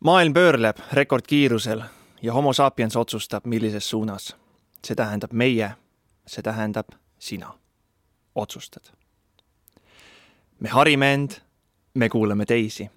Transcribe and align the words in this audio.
maailm 0.00 0.32
pöörleb 0.32 0.76
rekordkiirusel 0.92 1.82
ja 2.22 2.32
homo 2.32 2.52
sapiens 2.52 2.96
otsustab, 2.96 3.44
millises 3.44 3.90
suunas. 3.90 4.36
see 4.86 4.94
tähendab 4.94 5.32
meie, 5.32 5.70
see 6.26 6.42
tähendab 6.42 6.86
sina. 7.18 7.54
otsustad. 8.34 8.82
me 10.60 10.68
harime 10.68 11.14
end, 11.14 11.30
me 11.94 12.08
kuulame 12.08 12.46
teisi, 12.46 12.90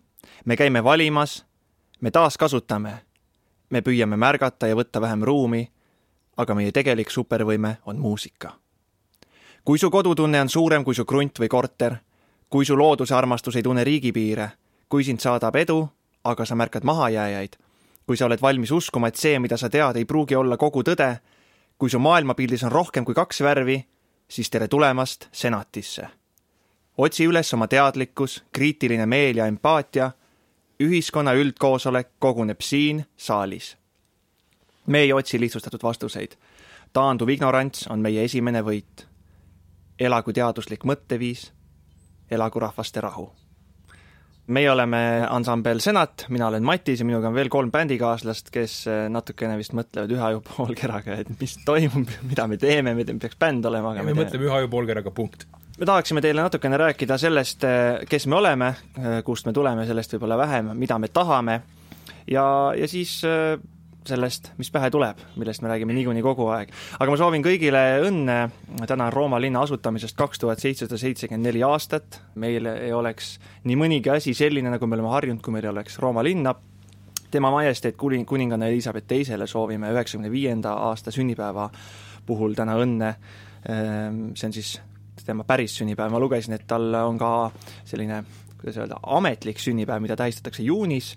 me 0.45 0.55
käime 0.55 0.83
valimas, 0.83 1.45
me 2.01 2.11
taaskasutame, 2.11 2.93
me 3.69 3.81
püüame 3.81 4.17
märgata 4.17 4.67
ja 4.67 4.75
võtta 4.75 5.01
vähem 5.01 5.23
ruumi, 5.23 5.71
aga 6.37 6.55
meie 6.55 6.71
tegelik 6.71 7.09
supervõime 7.09 7.77
on 7.85 7.99
muusika. 7.99 8.51
kui 9.65 9.77
su 9.77 9.91
kodutunne 9.91 10.41
on 10.41 10.49
suurem 10.49 10.83
kui 10.83 10.95
su 10.95 11.05
krunt 11.05 11.39
või 11.39 11.47
korter, 11.47 11.95
kui 12.49 12.65
su 12.65 12.77
looduse 12.77 13.15
armastus 13.15 13.55
ei 13.55 13.63
tunne 13.63 13.83
riigipiire, 13.83 14.51
kui 14.89 15.03
sind 15.03 15.19
saadab 15.19 15.55
edu 15.55 15.89
aga 16.23 16.45
sa 16.45 16.55
märkad 16.55 16.83
mahajääjaid. 16.83 17.53
kui 18.07 18.17
sa 18.17 18.25
oled 18.25 18.41
valmis 18.41 18.71
uskuma, 18.71 19.07
et 19.07 19.15
see, 19.15 19.39
mida 19.39 19.57
sa 19.57 19.69
tead, 19.69 19.95
ei 19.95 20.05
pruugi 20.05 20.35
olla 20.35 20.57
kogu 20.57 20.81
tõde, 20.83 21.21
kui 21.77 21.89
su 21.89 21.99
maailmapildis 21.99 22.63
on 22.63 22.71
rohkem 22.71 23.05
kui 23.05 23.15
kaks 23.15 23.41
värvi, 23.41 23.85
siis 24.27 24.49
tere 24.49 24.67
tulemast 24.67 25.27
senatisse. 25.31 26.07
otsi 26.97 27.27
üles 27.27 27.53
oma 27.53 27.67
teadlikkus, 27.67 28.43
kriitiline 28.51 29.05
meel 29.05 29.37
ja 29.37 29.45
empaatia. 29.45 30.11
ühiskonna 30.83 31.33
üldkoosolek 31.33 32.09
koguneb 32.19 32.61
siin 32.61 33.05
saalis. 33.17 33.77
me 34.87 34.99
ei 34.99 35.13
otsi 35.13 35.39
lihtsustatud 35.39 35.83
vastuseid. 35.83 36.31
taanduv 36.93 37.29
ignorants 37.29 37.87
on 37.87 37.99
meie 37.99 38.23
esimene 38.23 38.61
võit. 38.61 39.07
elagu 39.99 40.33
teaduslik 40.33 40.83
mõtteviis, 40.83 41.51
elagu 42.31 42.59
rahvaste 42.59 43.01
rahu 43.01 43.40
meie 44.51 44.71
oleme 44.71 44.99
ansambel 45.29 45.81
Senat, 45.83 46.25
mina 46.33 46.47
olen 46.49 46.65
Matis 46.65 47.01
ja 47.01 47.07
minuga 47.07 47.29
on 47.29 47.37
veel 47.37 47.49
kolm 47.53 47.71
bändikaaslast, 47.73 48.51
kes 48.53 48.75
äh, 48.89 49.03
natukene 49.13 49.57
vist 49.59 49.75
mõtlevad 49.77 50.13
ühe 50.15 50.23
aju 50.31 50.41
poolkeraga, 50.47 51.19
et 51.21 51.31
mis 51.39 51.57
toimub, 51.65 52.09
mida 52.27 52.47
me 52.49 52.57
teeme, 52.61 52.95
me 52.97 53.05
peaks 53.05 53.37
bänd 53.41 53.65
olema, 53.69 53.93
aga 53.93 54.01
ja 54.01 54.07
me, 54.07 54.15
me 54.15 54.23
mõtleme 54.23 54.49
ühe 54.49 54.55
aju 54.61 54.71
poolkeraga, 54.71 55.13
punkt. 55.15 55.45
me 55.77 55.89
tahaksime 55.89 56.23
teile 56.25 56.43
natukene 56.45 56.79
rääkida 56.81 57.19
sellest, 57.21 57.67
äh, 57.67 58.01
kes 58.09 58.27
me 58.31 58.39
oleme, 58.41 58.73
äh, 58.97 59.21
kust 59.27 59.47
me 59.49 59.53
tuleme, 59.55 59.85
sellest 59.89 60.17
võib-olla 60.17 60.39
vähem, 60.41 60.73
mida 60.79 60.97
me 61.01 61.11
tahame 61.13 61.61
ja, 62.29 62.45
ja 62.77 62.89
siis 62.89 63.19
sellest, 64.07 64.51
mis 64.57 64.71
pähe 64.73 64.89
tuleb, 64.93 65.19
millest 65.37 65.61
me 65.61 65.69
räägime 65.69 65.93
niikuinii 65.93 66.23
kogu 66.25 66.47
aeg. 66.53 66.71
aga 66.99 67.11
ma 67.11 67.17
soovin 67.19 67.43
kõigile 67.45 67.81
õnne, 68.07 68.37
täna 68.89 69.09
on 69.09 69.13
Rooma 69.13 69.39
linna 69.41 69.61
asutamisest 69.61 70.17
kaks 70.17 70.41
tuhat 70.41 70.59
seitsesada 70.59 70.97
seitsekümmend 70.97 71.45
neli 71.45 71.61
aastat, 71.63 72.21
meil 72.35 72.65
ei 72.71 72.93
oleks 72.93 73.35
nii 73.69 73.77
mõnigi 73.77 74.13
asi 74.13 74.33
selline, 74.37 74.73
nagu 74.73 74.87
me 74.87 74.97
oleme 74.97 75.13
harjunud, 75.13 75.41
kui 75.45 75.53
meil 75.53 75.67
ei 75.67 75.73
oleks 75.73 75.99
Rooma 76.01 76.23
linna, 76.25 76.55
tema 77.31 77.51
majesteet 77.53 77.97
kuning, 77.97 78.25
kuninganna 78.27 78.67
Elizabeth 78.71 79.07
Teisele 79.07 79.47
soovime 79.47 79.91
üheksakümne 79.93 80.31
viienda 80.31 80.73
aasta 80.89 81.13
sünnipäeva 81.13 81.69
puhul 82.25 82.55
täna 82.57 82.77
õnne, 82.81 83.13
ehm, 83.69 84.23
see 84.35 84.49
on 84.49 84.55
siis 84.55 84.79
tema 85.25 85.45
päris 85.45 85.75
sünnipäev, 85.77 86.09
ma 86.11 86.19
lugesin, 86.19 86.57
et 86.57 86.65
tal 86.67 86.89
on 87.03 87.19
ka 87.21 87.51
selline, 87.85 88.23
kuidas 88.57 88.81
öelda, 88.81 88.97
ametlik 89.17 89.61
sünnipäev, 89.61 90.01
mida 90.01 90.17
tähistatakse 90.17 90.65
juunis 90.65 91.13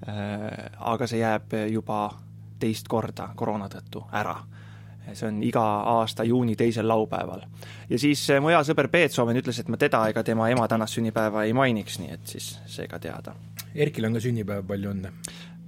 aga 0.00 1.06
see 1.06 1.20
jääb 1.20 1.52
juba 1.68 2.06
teist 2.60 2.88
korda 2.88 3.30
koroona 3.36 3.68
tõttu 3.68 4.04
ära. 4.12 4.36
see 5.12 5.26
on 5.26 5.42
iga 5.42 5.62
aasta 5.90 6.24
juuni 6.24 6.56
teisel 6.56 6.88
laupäeval. 6.88 7.42
ja 7.90 7.98
siis 7.98 8.28
mu 8.40 8.48
hea 8.48 8.62
sõber 8.64 8.88
Peetsoven 8.88 9.36
ütles, 9.36 9.60
et 9.60 9.68
ma 9.68 9.76
teda 9.76 10.06
ega 10.08 10.22
tema 10.22 10.48
ema 10.48 10.68
tänast 10.68 10.94
sünnipäeva 10.94 11.44
ei 11.44 11.52
mainiks, 11.52 11.98
nii 11.98 12.10
et 12.10 12.26
siis 12.26 12.58
see 12.66 12.88
ka 12.88 12.98
teada. 12.98 13.34
Erkil 13.74 14.04
on 14.04 14.12
ka 14.12 14.20
sünnipäev, 14.20 14.66
palju 14.66 14.90
õnne! 14.90 15.12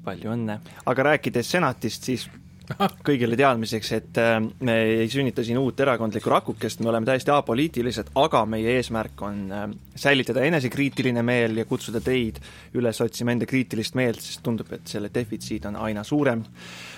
palju 0.05 0.33
õnne, 0.35 0.59
aga 0.91 1.05
rääkides 1.13 1.51
senatist, 1.51 2.09
siis 2.09 2.29
kõigile 3.07 3.37
teadmiseks, 3.39 3.93
et 3.97 4.21
äh, 4.21 4.39
me 4.67 4.77
ei 5.03 5.09
sünnita 5.11 5.45
siin 5.45 5.61
uut 5.61 5.81
erakondlikku 5.81 6.31
rakukest, 6.31 6.83
me 6.83 6.91
oleme 6.93 7.09
täiesti 7.09 7.33
apoliitilised, 7.35 8.13
aga 8.19 8.45
meie 8.49 8.77
eesmärk 8.79 9.23
on 9.27 9.43
äh, 9.53 9.67
säilitada 9.95 10.45
enesekriitiline 10.47 11.23
meel 11.27 11.57
ja 11.61 11.67
kutsuda 11.69 12.01
teid 12.05 12.41
üles 12.79 13.01
otsima 13.05 13.35
enda 13.35 13.47
kriitilist 13.49 13.97
meelt, 13.99 14.23
sest 14.23 14.43
tundub, 14.45 14.71
et 14.73 14.87
selle 14.89 15.11
defitsiit 15.15 15.67
on 15.71 15.77
aina 15.77 16.05
suurem. 16.05 16.45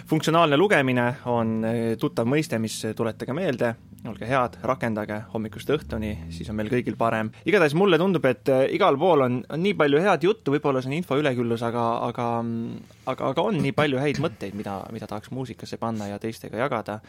funktsionaalne 0.06 0.56
lugemine 0.56 1.09
on 1.27 1.65
äh, 1.65 1.83
tuttav 1.99 2.28
mõiste, 2.28 2.59
mis 2.59 2.81
tuletage 2.97 3.33
meelde, 3.33 3.75
olge 4.09 4.27
head, 4.28 4.59
rakendage 4.62 5.22
hommikust 5.33 5.71
õhtuni, 5.71 6.12
siis 6.31 6.50
on 6.50 6.56
meil 6.56 6.69
kõigil 6.69 6.97
parem. 6.97 7.31
igatahes 7.44 7.75
mulle 7.75 7.99
tundub, 7.99 8.25
et 8.25 8.49
igal 8.71 8.99
pool 8.99 9.25
on, 9.27 9.44
on 9.49 9.62
nii 9.62 9.75
palju 9.75 10.03
head 10.04 10.27
juttu, 10.28 10.53
võib-olla 10.54 10.83
see 10.83 10.93
on 10.93 10.99
info 10.99 11.19
üleküllus, 11.19 11.62
aga, 11.65 11.87
aga 12.09 12.28
aga, 13.06 13.31
aga 13.31 13.44
on 13.44 13.60
nii 13.62 13.75
palju 13.77 14.00
häid 14.00 14.21
mõtteid, 14.22 14.56
mida, 14.59 14.78
mida 14.94 15.09
tahaks 15.10 15.33
muusikasse 15.34 15.78
panna 15.81 16.09
ja 16.10 16.21
teistega 16.22 16.60
jagada. 16.65 17.00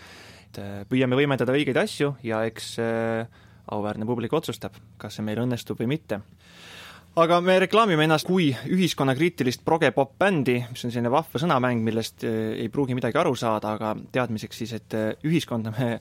et 0.46 0.60
äh, 0.62 0.84
püüame 0.90 1.18
võimendada 1.20 1.56
õigeid 1.56 1.78
asju 1.82 2.16
ja 2.24 2.44
eks 2.48 2.78
äh, 2.80 3.26
auväärne 3.72 4.06
publik 4.06 4.34
otsustab, 4.34 4.78
kas 5.02 5.18
see 5.18 5.26
meil 5.26 5.42
õnnestub 5.44 5.80
või 5.80 5.96
mitte. 5.96 6.22
aga 7.16 7.40
me 7.42 7.56
reklaamime 7.64 8.04
ennast 8.04 8.28
kui 8.28 8.50
ühiskonnakriitilist 8.52 9.62
proge-pop-bändi, 9.66 10.58
mis 10.72 10.86
on 10.86 10.92
selline 10.92 11.12
vahva 11.12 11.40
sõnamäng, 11.40 11.84
millest 11.84 12.26
äh, 12.28 12.56
ei 12.60 12.70
pruugi 12.70 12.98
midagi 12.98 13.18
aru 13.18 13.36
saada, 13.40 13.76
aga 13.78 13.94
teadmiseks 14.12 14.58
siis, 14.58 14.74
et 14.74 14.98
ühiskonda 15.24 15.72
me 15.78 16.00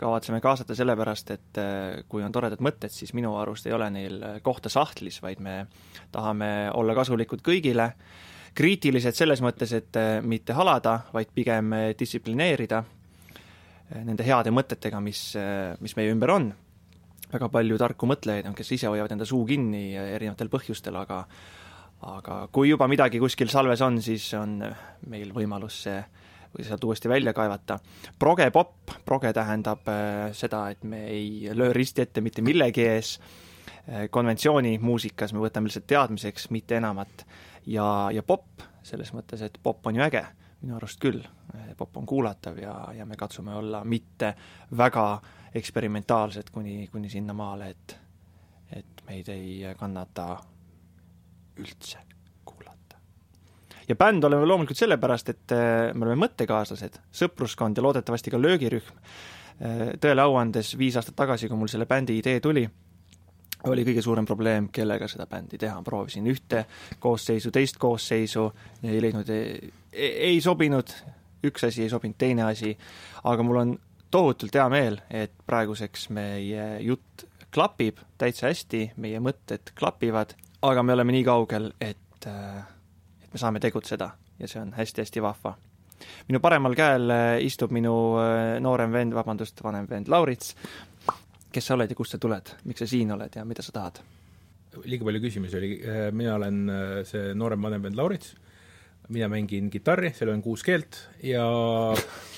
kavatseme 0.00 0.40
kaasata 0.40 0.74
sellepärast, 0.74 1.30
et 1.30 1.60
kui 2.08 2.24
on 2.26 2.32
toredad 2.34 2.60
mõtted, 2.64 2.90
siis 2.90 3.14
minu 3.14 3.36
arust 3.38 3.66
ei 3.66 3.76
ole 3.76 3.90
neil 3.90 4.18
kohta 4.42 4.68
sahtlis, 4.68 5.22
vaid 5.22 5.40
me 5.40 5.66
tahame 6.12 6.70
olla 6.74 6.94
kasulikud 6.98 7.44
kõigile 7.46 7.92
kriitilised 8.58 9.14
selles 9.14 9.42
mõttes, 9.44 9.72
et 9.76 9.98
mitte 10.26 10.56
halada, 10.56 11.04
vaid 11.14 11.30
pigem 11.34 11.70
distsiplineerida 11.98 12.82
nende 14.04 14.24
heade 14.26 14.52
mõtetega, 14.52 15.00
mis, 15.00 15.20
mis 15.80 15.94
meie 15.96 16.12
ümber 16.12 16.32
on. 16.34 16.50
Väga 17.32 17.48
palju 17.52 17.78
tarku 17.80 18.08
mõtlejaid 18.08 18.48
on, 18.48 18.56
kes 18.56 18.72
ise 18.76 18.90
hoiavad 18.90 19.12
enda 19.14 19.26
suu 19.28 19.44
kinni 19.48 19.92
erinevatel 19.96 20.50
põhjustel, 20.52 20.96
aga 21.00 21.24
aga 22.08 22.44
kui 22.54 22.68
juba 22.70 22.86
midagi 22.86 23.18
kuskil 23.18 23.50
salves 23.50 23.80
on, 23.82 23.98
siis 24.02 24.28
on 24.38 24.60
meil 25.10 25.32
võimalus 25.34 25.82
see 25.88 25.98
või 26.54 26.64
sealt 26.64 26.84
uuesti 26.84 27.10
välja 27.10 27.32
kaevata. 27.36 27.78
proge-popp, 28.18 28.94
proge 29.04 29.32
tähendab 29.32 29.88
seda, 30.32 30.68
et 30.70 30.84
me 30.84 31.06
ei 31.06 31.50
löö 31.54 31.72
risti 31.72 32.02
ette 32.02 32.20
mitte 32.20 32.42
millegi 32.42 32.86
ees, 32.86 33.18
konventsiooni 34.10 34.78
muusikas 34.78 35.32
me 35.32 35.42
võtame 35.42 35.68
lihtsalt 35.68 35.86
teadmiseks, 35.86 36.50
mitte 36.50 36.76
enamat. 36.76 37.26
Ja, 37.66 38.08
ja 38.12 38.22
popp, 38.22 38.62
selles 38.82 39.12
mõttes, 39.12 39.42
et 39.44 39.58
popp 39.62 39.86
on 39.86 39.98
ju 39.98 40.04
äge, 40.04 40.24
minu 40.62 40.76
arust 40.78 41.00
küll, 41.00 41.20
popp 41.76 41.96
on 41.96 42.06
kuulatav 42.06 42.58
ja, 42.60 42.74
ja 42.96 43.06
me 43.06 43.16
katsume 43.16 43.54
olla 43.54 43.82
mitte 43.84 44.34
väga 44.76 45.08
eksperimentaalsed 45.54 46.50
kuni, 46.52 46.88
kuni 46.92 47.10
sinnamaale, 47.10 47.70
et 47.70 47.96
et 48.76 49.02
meid 49.08 49.28
ei 49.32 49.62
kannata 49.78 50.36
üldse 51.58 51.98
kuulata. 52.44 52.96
ja 53.88 53.96
bänd 53.96 54.24
oleme 54.24 54.46
loomulikult 54.46 54.78
sellepärast, 54.78 55.28
et 55.28 55.54
äh, 55.56 55.94
me 55.94 56.04
oleme 56.04 56.26
mõttekaaslased, 56.26 57.00
sõpruskond 57.12 57.78
ja 57.78 57.82
loodetavasti 57.82 58.34
ka 58.34 58.40
löögirühm. 58.40 59.00
Äh, 59.58 59.80
tõele 60.00 60.26
au 60.26 60.36
andes, 60.36 60.74
viis 60.78 60.96
aastat 61.00 61.16
tagasi, 61.16 61.48
kui 61.48 61.56
mul 61.56 61.72
selle 61.72 61.88
bändi 61.88 62.18
idee 62.20 62.42
tuli, 62.44 62.66
oli 63.66 63.84
kõige 63.88 64.04
suurem 64.04 64.26
probleem, 64.26 64.68
kellega 64.72 65.08
seda 65.10 65.26
bändi 65.26 65.58
teha, 65.58 65.80
proovisin 65.82 66.28
ühte 66.30 66.66
koosseisu, 67.00 67.50
teist 67.50 67.80
koosseisu, 67.80 68.44
ei 68.84 69.00
leidnud, 69.02 69.32
ei 69.92 70.40
sobinud, 70.44 70.92
üks 71.48 71.66
asi 71.66 71.82
ei 71.82 71.90
sobinud, 71.90 72.18
teine 72.20 72.44
asi, 72.46 72.76
aga 73.24 73.42
mul 73.46 73.62
on 73.64 73.78
tohutult 74.10 74.54
hea 74.54 74.68
meel, 74.72 75.00
et 75.10 75.32
praeguseks 75.46 76.08
meie 76.14 76.66
jutt 76.84 77.26
klapib 77.54 78.00
täitsa 78.20 78.48
hästi, 78.48 78.92
meie 78.96 79.20
mõtted 79.24 79.72
klapivad, 79.78 80.34
aga 80.62 80.82
me 80.82 80.92
oleme 80.96 81.14
nii 81.16 81.24
kaugel, 81.24 81.70
et, 81.80 82.26
et 82.26 83.32
me 83.32 83.40
saame 83.40 83.60
tegutseda 83.60 84.10
ja 84.38 84.48
see 84.48 84.60
on 84.62 84.74
hästi-hästi 84.76 85.22
vahva. 85.22 85.56
minu 86.28 86.40
paremal 86.40 86.74
käel 86.78 87.10
istub 87.42 87.72
minu 87.74 87.94
noorem 88.60 88.92
vend, 88.92 89.14
vabandust, 89.14 89.64
vanem 89.64 89.88
vend 89.90 90.08
Laurits, 90.08 90.54
kes 91.52 91.66
sa 91.66 91.74
oled 91.74 91.90
ja 91.90 91.96
kust 91.96 92.14
sa 92.14 92.18
tuled, 92.22 92.54
miks 92.64 92.84
sa 92.84 92.86
siin 92.86 93.12
oled 93.12 93.34
ja 93.34 93.44
mida 93.44 93.62
sa 93.62 93.72
tahad? 93.72 94.00
liiga 94.84 95.06
palju 95.06 95.22
küsimusi 95.22 95.58
oli, 95.58 95.70
äh, 95.82 96.08
mina 96.14 96.36
olen 96.36 96.68
äh, 96.70 96.90
see 97.08 97.32
noorem 97.34 97.62
vanem 97.62 97.82
vend 97.88 97.98
Laurits, 97.98 98.34
mina 99.08 99.28
mängin 99.32 99.70
kitarri, 99.72 100.12
seal 100.14 100.30
on 100.34 100.42
kuus 100.44 100.62
keelt 100.66 101.00
ja 101.24 101.46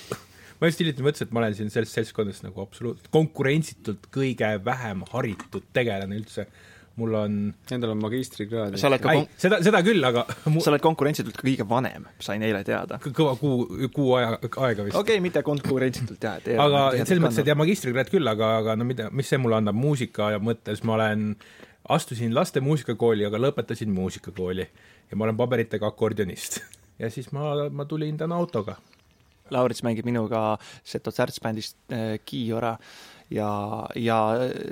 ma 0.61 0.69
just 0.69 0.83
hiljuti 0.83 1.05
mõtlesin, 1.05 1.29
et 1.29 1.35
ma 1.35 1.43
olen 1.43 1.55
siin 1.57 1.71
selles 1.73 1.93
seltskonnas 1.97 2.43
nagu 2.45 2.61
absoluutselt 2.63 3.09
konkurentsitult 3.13 4.11
kõige 4.13 4.53
vähem 4.65 5.05
haritud 5.11 5.65
tegelane 5.73 6.19
üldse 6.21 6.47
mul 6.95 7.13
on 7.15 7.53
Endal 7.71 7.93
on 7.93 8.01
magistrikraad. 8.01 8.75
sa 8.79 8.89
oled 8.89 9.01
ka 9.01 9.13
kon... 9.15 9.27
seda, 9.39 9.59
seda 9.63 9.81
küll, 9.85 10.03
aga 10.05 10.25
mu... 10.51 10.61
sa 10.63 10.71
oled 10.73 10.83
konkurentsitult 10.83 11.37
ka 11.39 11.45
kõige 11.47 11.65
vanem, 11.67 12.07
sain 12.23 12.43
eile 12.45 12.63
teada. 12.67 12.99
kõva 13.05 13.35
kuu, 13.39 13.87
kuu 13.95 14.13
aja, 14.19 14.35
aega 14.35 14.85
vist. 14.87 14.97
okei 14.97 15.17
okay,, 15.17 15.23
mitte 15.23 15.43
konkurentsitult 15.47 16.27
jah, 16.27 16.39
et 16.41 16.51
aga 16.59 16.83
selles 16.99 17.23
mõttes, 17.23 17.41
et 17.43 17.51
jah, 17.51 17.59
magistrikraad 17.59 18.11
küll, 18.11 18.27
aga, 18.31 18.53
aga 18.61 18.77
no 18.79 18.87
mida, 18.87 19.09
mis 19.15 19.31
see 19.31 19.39
mulle 19.41 19.61
annab 19.61 19.77
muusika 19.77 20.33
mõttes, 20.43 20.83
ma 20.87 20.97
olen, 20.99 21.31
astusin 21.95 22.35
laste 22.35 22.63
muusikakooli, 22.63 23.25
aga 23.27 23.39
lõpetasin 23.41 23.91
muusikakooli. 23.95 24.67
ja 25.11 25.19
ma 25.19 25.29
olen 25.29 25.39
paberitega 25.39 25.87
akordionist. 25.87 26.61
ja 27.01 27.09
siis 27.13 27.31
ma, 27.35 27.53
ma 27.71 27.87
tulin 27.87 28.19
täna 28.19 28.35
autoga. 28.35 28.77
Laurits 29.51 29.83
mängib 29.85 30.07
minuga 30.07 30.57
Seto 30.83 31.11
Särts 31.11 31.41
bändist 31.43 31.77
äh, 31.93 32.17
Kiiora 32.25 32.77
ja, 33.31 33.87
ja 33.95 34.17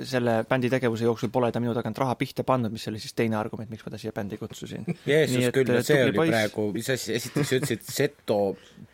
selle 0.06 0.40
bändi 0.48 0.70
tegevuse 0.70 1.04
jooksul 1.08 1.32
pole 1.32 1.50
ta 1.52 1.62
minu 1.62 1.74
tagant 1.76 1.98
raha 1.98 2.14
pihta 2.20 2.44
pannud, 2.46 2.72
mis 2.72 2.86
oli 2.90 3.00
siis 3.02 3.16
teine 3.16 3.38
argument, 3.40 3.70
miks 3.72 3.86
ma 3.86 3.94
ta 3.94 4.00
siia 4.00 4.12
bändi 4.16 4.38
kutsusin. 4.40 4.86
Jeesus 5.06 5.50
küll, 5.56 5.74
see 5.86 6.04
oli 6.04 6.16
poiss. 6.16 6.34
praegu, 6.34 6.68
mis 6.76 6.90
asi, 6.92 7.14
esiteks 7.16 7.52
sa 7.52 7.60
ütlesid 7.60 7.84
Seto, 7.88 8.40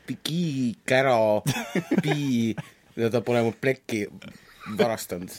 Kii, 0.07 0.77
Kära, 0.87 1.19
Pii, 2.03 2.55
ta 3.15 3.23
pole 3.27 3.43
mu 3.47 3.55
plekki 3.61 4.07
varastanud. 4.79 5.31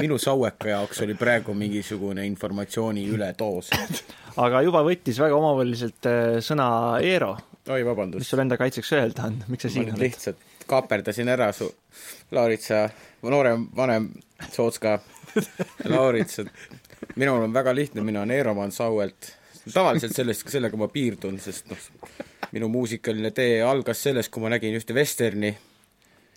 minu 0.00 0.18
saueka 0.18 0.68
jaoks 0.68 1.00
oli 1.04 1.14
praegu 1.14 1.54
mingisugune 1.54 2.26
informatsiooni 2.26 3.06
ületoos. 3.08 3.70
aga 4.36 4.62
juba 4.64 4.84
võttis 4.84 5.20
väga 5.20 5.36
omavoliselt 5.36 6.08
äh, 6.10 6.38
sõna 6.44 6.68
Eero. 7.02 7.36
Oi, 7.68 7.84
vabandust. 7.84 8.20
mis 8.20 8.30
sul 8.30 8.42
enda 8.44 8.58
kaitseks 8.60 8.92
öelda 8.92 9.28
on, 9.28 9.38
miks 9.48 9.66
sa 9.66 9.72
siin 9.72 9.88
oled? 9.88 10.02
lihtsalt 10.02 10.42
kaaperdasin 10.66 11.28
ära 11.28 11.50
su 11.52 11.68
Lauritsa, 12.32 12.88
noorem, 13.22 13.68
vanem 13.76 14.08
Sootska 14.52 14.98
Laurits, 15.92 16.38
et 16.38 17.16
minul 17.16 17.44
on 17.44 17.54
väga 17.54 17.74
lihtne, 17.74 18.04
mina 18.04 18.22
olen 18.22 18.34
Eeroman 18.36 18.72
Sauelt. 18.72 19.32
tavaliselt 19.72 20.16
sellest, 20.16 20.48
sellega 20.50 20.76
ma 20.76 20.88
piirdun, 20.92 21.38
sest 21.40 21.70
noh, 21.72 21.88
minu 22.52 22.68
muusikaline 22.72 23.30
tee 23.36 23.62
algas 23.62 24.02
sellest, 24.02 24.32
kui 24.32 24.44
ma 24.44 24.52
nägin 24.52 24.76
ühte 24.76 24.94
vesterni 24.94 25.52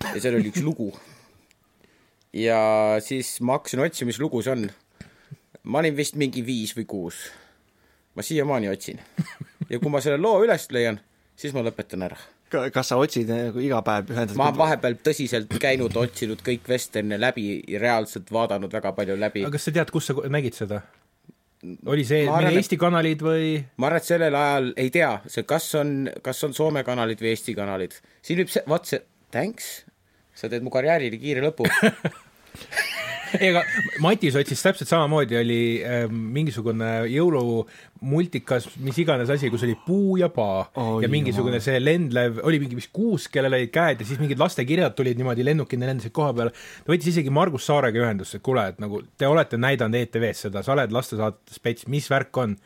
ja 0.04 0.20
seal 0.22 0.40
oli 0.40 0.52
üks 0.52 0.64
lugu 0.64 0.92
ja 2.34 2.60
siis 3.04 3.38
ma 3.42 3.58
hakkasin 3.58 3.84
otsima, 3.84 4.12
mis 4.12 4.22
lugu 4.22 4.42
see 4.42 4.54
on. 4.54 4.70
ma 5.64 5.80
olin 5.80 5.96
vist 5.98 6.16
mingi 6.16 6.46
viis 6.46 6.76
või 6.78 6.86
kuus. 6.86 7.28
ma 8.16 8.24
siiamaani 8.24 8.70
otsin. 8.70 9.02
ja 9.70 9.80
kui 9.80 9.92
ma 9.92 10.02
selle 10.02 10.22
loo 10.22 10.44
üles 10.46 10.68
leian, 10.72 11.00
siis 11.38 11.56
ma 11.56 11.64
lõpetan 11.66 12.06
ära. 12.08 12.18
kas 12.74 12.92
sa 12.92 12.98
otsid 13.02 13.30
nagu 13.30 13.62
iga 13.64 13.82
päev 13.86 14.12
ühendatud? 14.14 14.38
ma 14.40 14.50
olen 14.50 14.62
vahepeal 14.62 15.00
tõsiselt 15.06 15.52
käinud, 15.62 15.96
otsinud 16.00 16.42
kõik 16.46 16.70
vesterne 16.70 17.20
läbi, 17.20 17.50
reaalselt 17.80 18.32
vaadanud 18.34 18.74
väga 18.74 18.94
palju 18.98 19.18
läbi. 19.20 19.46
aga 19.46 19.58
kas 19.58 19.70
sa 19.70 19.76
tead, 19.76 19.94
kus 19.94 20.10
sa 20.10 20.18
nägid 20.38 20.58
seda? 20.58 20.82
oli 21.90 22.06
see 22.08 22.26
arvan, 22.28 22.50
meie 22.50 22.62
Eesti 22.62 22.80
kanalid 22.82 23.24
või? 23.26 23.52
ma 23.78 23.90
arvan, 23.90 24.04
et 24.04 24.10
sellel 24.10 24.40
ajal 24.42 24.72
ei 24.78 24.94
tea, 24.94 25.12
see 25.30 25.46
kas 25.50 25.70
on, 25.80 25.96
kas 26.26 26.44
on 26.48 26.56
Soome 26.58 26.86
kanalid 26.88 27.22
või 27.24 27.34
Eesti 27.34 27.58
kanalid. 27.58 28.00
siin 28.26 28.42
võib 28.42 28.54
see, 28.54 28.66
vaat 28.70 28.90
see, 28.90 29.04
thanks, 29.34 29.72
sa 30.38 30.50
teed 30.52 30.66
mu 30.66 30.74
karjäärile 30.74 31.20
kiire 31.22 31.44
lõpu 31.46 31.68
ega 33.48 33.64
Matis 34.04 34.36
otsis 34.40 34.62
täpselt 34.64 34.90
samamoodi, 34.90 35.38
oli 35.40 35.60
äh, 35.82 36.06
mingisugune 36.12 36.90
jõulumultikas, 37.12 38.70
mis 38.86 39.00
iganes 39.04 39.32
asi, 39.34 39.52
kus 39.54 39.66
oli 39.68 39.76
puu 39.86 40.18
ja 40.22 40.30
paa. 40.34 40.66
Oh, 40.80 40.98
ja 41.04 41.10
mingisugune 41.12 41.60
see 41.64 41.80
lendlev, 41.82 42.42
oli 42.48 42.62
mingi 42.64 42.80
vist 42.80 42.94
kuusk, 42.96 43.32
kellel 43.34 43.58
olid 43.58 43.74
käed 43.74 44.04
ja 44.04 44.08
siis 44.08 44.22
mingid 44.22 44.42
lastekirjad 44.42 44.96
tulid 44.98 45.20
niimoodi 45.20 45.46
lennukina 45.48 45.90
lendasid 45.90 46.16
koha 46.16 46.34
peale. 46.38 46.56
ta 46.84 46.94
võttis 46.94 47.14
isegi 47.14 47.34
Margus 47.34 47.68
Saarega 47.70 48.04
ühendust, 48.04 48.38
et 48.38 48.46
kuule, 48.46 48.68
et 48.74 48.82
nagu 48.84 49.02
te 49.18 49.30
olete 49.30 49.60
näidanud 49.62 50.02
ETV-s 50.02 50.48
seda, 50.48 50.64
sa 50.66 50.76
oled 50.76 50.94
lastesaates 50.96 51.60
spets, 51.62 51.88
mis 51.92 52.10
värk 52.12 52.44
on 52.44 52.58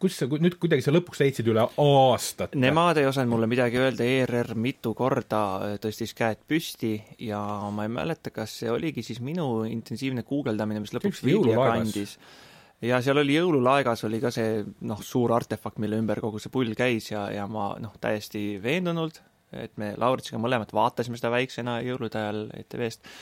kus 0.00 0.16
sa 0.20 0.28
nüüd 0.28 0.56
kuidagi 0.60 0.84
sa 0.84 0.92
lõpuks 0.94 1.22
leidsid 1.22 1.48
üle 1.50 1.64
aastate? 1.64 2.58
Nemad 2.60 3.00
ei 3.00 3.08
osanud 3.08 3.32
mulle 3.32 3.48
midagi 3.50 3.80
öelda, 3.80 4.04
ERR 4.04 4.54
mitu 4.58 4.92
korda 4.98 5.40
tõstis 5.82 6.14
käed 6.18 6.42
püsti 6.48 6.96
ja 7.28 7.40
ma 7.74 7.86
ei 7.86 7.92
mäleta, 7.92 8.32
kas 8.34 8.58
see 8.62 8.72
oligi 8.72 9.04
siis 9.06 9.22
minu 9.24 9.64
intensiivne 9.68 10.24
guugeldamine, 10.28 10.82
mis 10.84 10.94
lõpuks 10.96 11.24
vilja 11.26 11.56
kandis. 11.58 12.18
ja 12.84 13.00
seal 13.04 13.22
oli 13.24 13.38
jõululaegas 13.38 14.04
oli 14.08 14.20
ka 14.22 14.32
see 14.34 14.62
noh, 14.86 15.02
suur 15.02 15.34
artefakt, 15.36 15.80
mille 15.82 15.98
ümber 16.00 16.22
kogu 16.24 16.42
see 16.42 16.52
pull 16.54 16.76
käis 16.78 17.10
ja, 17.12 17.28
ja 17.34 17.48
ma 17.50 17.72
noh, 17.82 17.96
täiesti 18.00 18.60
veendunult, 18.62 19.22
et 19.56 19.74
me 19.80 19.94
Lauritsiga 19.96 20.40
mõlemad 20.42 20.72
vaatasime 20.76 21.18
seda 21.18 21.32
väiksena 21.32 21.80
jõulude 21.86 22.20
ajal 22.20 22.48
ETV-st 22.60 23.12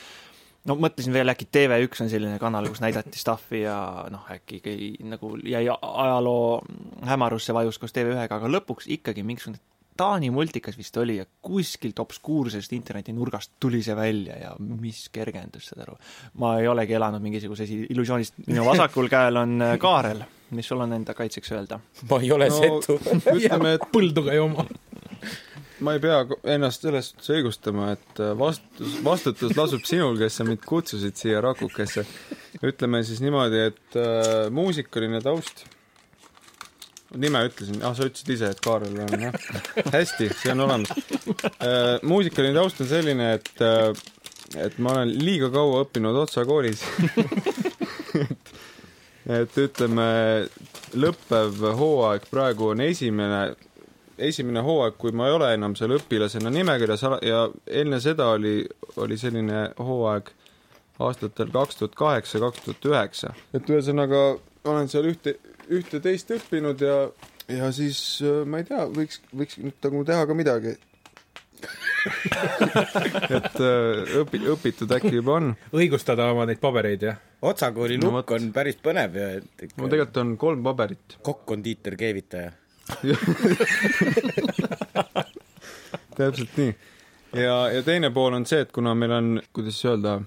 no 0.67 0.75
mõtlesin 0.81 1.15
veel, 1.15 1.31
äkki 1.31 1.47
TV1 1.53 2.03
on 2.03 2.11
selline 2.11 2.39
kanal, 2.41 2.67
kus 2.71 2.83
näidati 2.83 3.19
stuff'i 3.19 3.63
ja 3.63 3.77
noh, 4.13 4.27
äkki 4.33 4.61
ikkagi 4.61 4.91
nagu 5.07 5.33
jäi 5.43 5.65
ajaloo 5.71 6.61
hämarusse, 7.07 7.55
vajus 7.55 7.79
koos 7.81 7.95
TV1-ga, 7.95 8.41
aga 8.41 8.53
lõpuks 8.57 8.91
ikkagi 8.97 9.25
mingisugune 9.27 9.63
Taani 9.97 10.29
multikas 10.29 10.75
vist 10.77 10.97
oli 11.01 11.15
ja 11.17 11.23
kuskilt 11.41 11.97
obskuursest 11.99 12.73
internetinurgast 12.77 13.55
tuli 13.59 13.79
see 13.81 13.95
välja 13.97 14.35
ja 14.37 14.51
mis 14.61 15.07
kergendus, 15.09 15.71
saad 15.71 15.87
aru. 15.87 15.95
ma 16.37 16.51
ei 16.59 16.67
olegi 16.69 16.93
elanud 16.93 17.23
mingisuguses 17.23 17.71
illusioonist, 17.89 18.37
minu 18.45 18.65
vasakul 18.67 19.09
käel 19.09 19.41
on 19.41 19.57
äh, 19.65 19.73
Kaarel, 19.81 20.21
mis 20.53 20.69
sul 20.69 20.85
on 20.85 20.93
enda 20.93 21.17
kaitseks 21.17 21.51
öelda? 21.57 21.79
ma 22.11 22.21
ei 22.21 22.29
ole 22.31 22.51
no, 22.53 22.61
setu. 22.61 22.99
ütleme, 23.33 23.73
et 23.79 23.89
põlduga 23.89 24.37
joma 24.37 24.67
ma 25.79 25.93
ei 25.95 26.01
pea 26.01 26.19
ennast 26.55 26.85
selles 26.85 27.11
suhtes 27.11 27.31
õigustama, 27.37 27.91
et 27.97 28.21
äh, 28.23 28.33
vastutus, 28.37 28.97
vastutus 29.05 29.55
lasub 29.57 29.85
sinul, 29.87 30.17
kes 30.19 30.39
sa 30.39 30.47
mind 30.47 30.65
kutsusid 30.65 31.17
siia 31.19 31.41
Rakukesse. 31.43 32.05
ütleme 32.65 33.03
siis 33.05 33.21
niimoodi, 33.21 33.65
et 33.71 33.97
äh, 33.99 34.47
muusikaline 34.53 35.21
taust, 35.25 35.65
nime 37.15 37.43
ütlesin, 37.47 37.81
ah 37.85 37.95
sa 37.97 38.09
ütlesid 38.09 38.33
ise, 38.35 38.51
et 38.51 38.63
Kaarel 38.63 38.97
on 39.05 39.27
jah, 39.27 39.37
hästi, 39.93 40.31
see 40.41 40.53
on 40.55 40.65
olemas 40.65 40.93
äh,. 41.61 41.97
muusikaline 42.03 42.57
taust 42.57 42.81
on 42.83 42.89
selline, 42.91 43.33
et 43.37 43.65
äh, 43.65 43.91
et 44.55 44.77
ma 44.79 44.93
olen 44.95 45.11
liiga 45.19 45.49
kaua 45.51 45.83
õppinud 45.83 46.15
Otsa 46.21 46.45
koolis 46.47 46.83
et, 48.15 48.53
et 49.41 49.57
ütleme, 49.59 50.07
lõppev 50.95 51.63
hooaeg 51.77 52.27
praegu 52.31 52.71
on 52.71 52.83
esimene 52.85 53.41
esimene 54.17 54.61
hooaeg, 54.65 54.97
kui 54.97 55.13
ma 55.15 55.27
ei 55.27 55.35
ole 55.37 55.51
enam 55.55 55.75
seal 55.77 55.93
õpilasena 55.97 56.51
nimekirjas 56.53 57.05
ja 57.25 57.43
enne 57.81 57.99
seda 58.03 58.31
oli, 58.35 58.59
oli 58.97 59.17
selline 59.19 59.69
hooaeg 59.77 60.31
aastatel 61.03 61.51
kaks 61.53 61.79
tuhat 61.81 61.95
kaheksa, 61.95 62.41
kaks 62.41 62.65
tuhat 62.65 62.89
üheksa. 62.91 63.33
et 63.53 63.69
ühesõnaga 63.69 64.23
olen 64.65 64.89
seal 64.91 65.07
ühte, 65.11 65.37
ühte-teist 65.69 66.33
õppinud 66.37 66.81
ja, 66.81 66.97
ja 67.53 67.71
siis 67.75 68.01
äh, 68.25 68.43
ma 68.49 68.63
ei 68.63 68.69
tea, 68.69 68.87
võiks, 68.93 69.21
võiks 69.35 69.61
nüüd 69.61 69.77
nagu 69.85 70.03
teha 70.07 70.25
ka 70.27 70.37
midagi 70.37 70.77
et 73.37 73.57
äh, 73.61 74.17
õpi-, 74.21 74.45
õpitud 74.53 74.91
äkki 74.97 75.17
juba 75.19 75.39
on. 75.39 75.55
õigustada 75.75 76.29
oma 76.33 76.45
neid 76.49 76.61
pabereid, 76.63 77.09
jah? 77.09 77.17
Otsa 77.47 77.69
kooli 77.73 77.99
lukk 78.01 78.31
no, 78.31 78.37
on 78.37 78.53
päris 78.53 78.77
põnev 78.81 79.17
ja 79.17 79.33
et 79.39 79.67
ikka... 79.67 79.81
mul 79.81 79.91
tegelikult 79.93 80.23
on 80.23 80.37
kolm 80.41 80.63
paberit. 80.65 81.19
kokk-kondiiter, 81.25 81.97
keevitaja 81.99 82.53
täpselt 86.17 86.57
nii. 86.57 86.75
ja, 87.33 87.71
ja 87.71 87.83
teine 87.85 88.11
pool 88.15 88.33
on 88.37 88.45
see, 88.49 88.61
et 88.65 88.71
kuna 88.75 88.93
meil 88.97 89.13
on, 89.17 89.27
kuidas 89.53 89.79
öelda, 89.85 90.17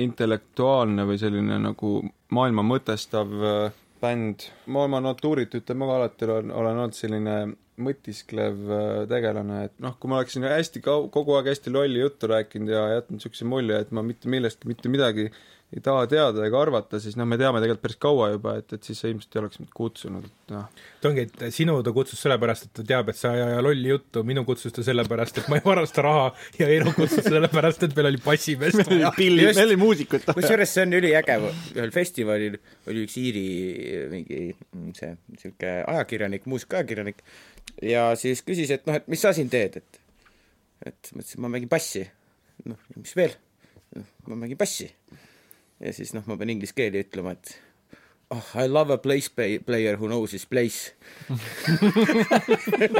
intellektuaalne 0.00 1.06
või 1.08 1.18
selline 1.20 1.58
nagu 1.64 1.88
maailma 2.34 2.62
mõtestav 2.66 3.28
äh, 3.42 3.72
bänd, 4.00 4.46
ma 4.70 4.78
oma 4.86 4.98
natuurit 5.04 5.54
ütleme 5.58 5.88
ka 5.88 5.92
alati 5.98 6.28
olen, 6.28 6.48
olen 6.54 6.84
olnud 6.84 6.96
selline 6.96 7.36
mõtisklev 7.80 8.56
äh, 8.70 8.82
tegelane, 9.10 9.64
et 9.68 9.74
noh, 9.82 9.94
kui 10.00 10.12
ma 10.12 10.20
oleksin 10.20 10.46
hästi 10.46 10.82
kau-, 10.84 11.08
kogu 11.12 11.30
aeg 11.36 11.46
hästi 11.52 11.68
lolli 11.74 11.98
juttu 12.02 12.30
rääkinud 12.30 12.72
ja 12.72 12.82
jätnud 12.96 13.18
niisuguse 13.18 13.48
mulje, 13.48 13.76
et 13.82 13.90
ma 13.96 14.00
mitte 14.06 14.30
millestki 14.30 14.70
mitte 14.70 14.92
midagi 14.92 15.24
ei 15.70 15.82
taha 15.84 16.06
teada 16.10 16.42
ega 16.42 16.58
arvata, 16.58 16.98
siis 16.98 17.14
noh, 17.18 17.26
me 17.30 17.36
teame 17.38 17.60
tegelikult 17.62 17.84
päris 17.84 17.98
kaua 18.02 18.30
juba, 18.32 18.56
et, 18.58 18.72
et 18.74 18.86
siis 18.86 18.98
sa 18.98 19.06
ilmselt 19.10 19.36
ei 19.36 19.40
oleks 19.40 19.60
mind 19.60 19.70
kutsunud, 19.76 20.24
et 20.26 20.54
noh. 20.54 20.80
ta 20.98 21.10
ongi, 21.10 21.24
et 21.28 21.54
sinu 21.54 21.76
ta 21.86 21.92
kutsus 21.94 22.18
sellepärast, 22.24 22.66
et 22.66 22.72
ta 22.80 22.84
teab, 22.88 23.12
et 23.12 23.18
sa 23.18 23.30
ei 23.36 23.44
aja 23.44 23.60
lolli 23.62 23.92
juttu, 23.92 24.24
minu 24.26 24.42
kutsus 24.48 24.74
ta 24.74 24.82
sellepärast, 24.86 25.38
et 25.38 25.50
ma 25.52 25.60
ei 25.60 25.64
varasta 25.68 26.04
raha 26.06 26.24
ja 26.58 26.66
Eero 26.74 26.90
kutsus 26.96 27.22
sellepärast, 27.28 27.86
et 27.86 27.94
meil 27.94 28.10
oli 28.10 28.22
bassimees 28.24 28.80
vaja. 28.80 29.12
pilli, 29.20 29.46
meil 29.46 29.62
oli 29.68 29.78
muusikut 29.84 30.26
vaja. 30.26 30.36
kusjuures 30.40 30.74
see 30.74 30.88
on 30.88 30.98
üliäge, 30.98 31.38
ühel 31.76 31.94
festivalil 31.94 32.58
oli 32.90 33.06
üks 33.06 33.18
Iiri 33.22 33.46
mingi 34.10 34.42
see 34.98 35.14
niisugune 35.14 35.76
ajakirjanik, 35.94 36.50
muusikaajakirjanik, 36.50 37.22
ja 37.86 38.08
siis 38.18 38.42
küsis, 38.42 38.74
et 38.74 38.90
noh, 38.90 38.98
et 38.98 39.06
mis 39.12 39.22
sa 39.22 39.36
siin 39.36 39.52
teed, 39.52 39.78
et 39.78 40.02
et 40.88 41.14
ma 41.14 41.20
ütlesin, 41.22 41.46
ma 41.46 41.54
mängin 41.54 41.70
bassi. 41.70 42.08
noh, 42.66 42.86
mis 42.98 43.14
veel? 43.14 43.38
ma 44.26 44.34
mängin 44.34 44.58
bassi 44.58 44.90
ja 45.80 45.92
siis 45.96 46.14
noh, 46.16 46.24
ma 46.28 46.36
pean 46.40 46.52
inglise 46.54 46.76
keeli 46.76 47.02
ütlema, 47.04 47.34
et 47.36 47.56
oh, 48.30 48.46
I 48.54 48.66
love 48.66 48.90
a 48.90 48.98
place 48.98 49.28
player 49.28 49.96
who 49.96 50.08
knows 50.08 50.32
his 50.32 50.44
place. 50.46 50.92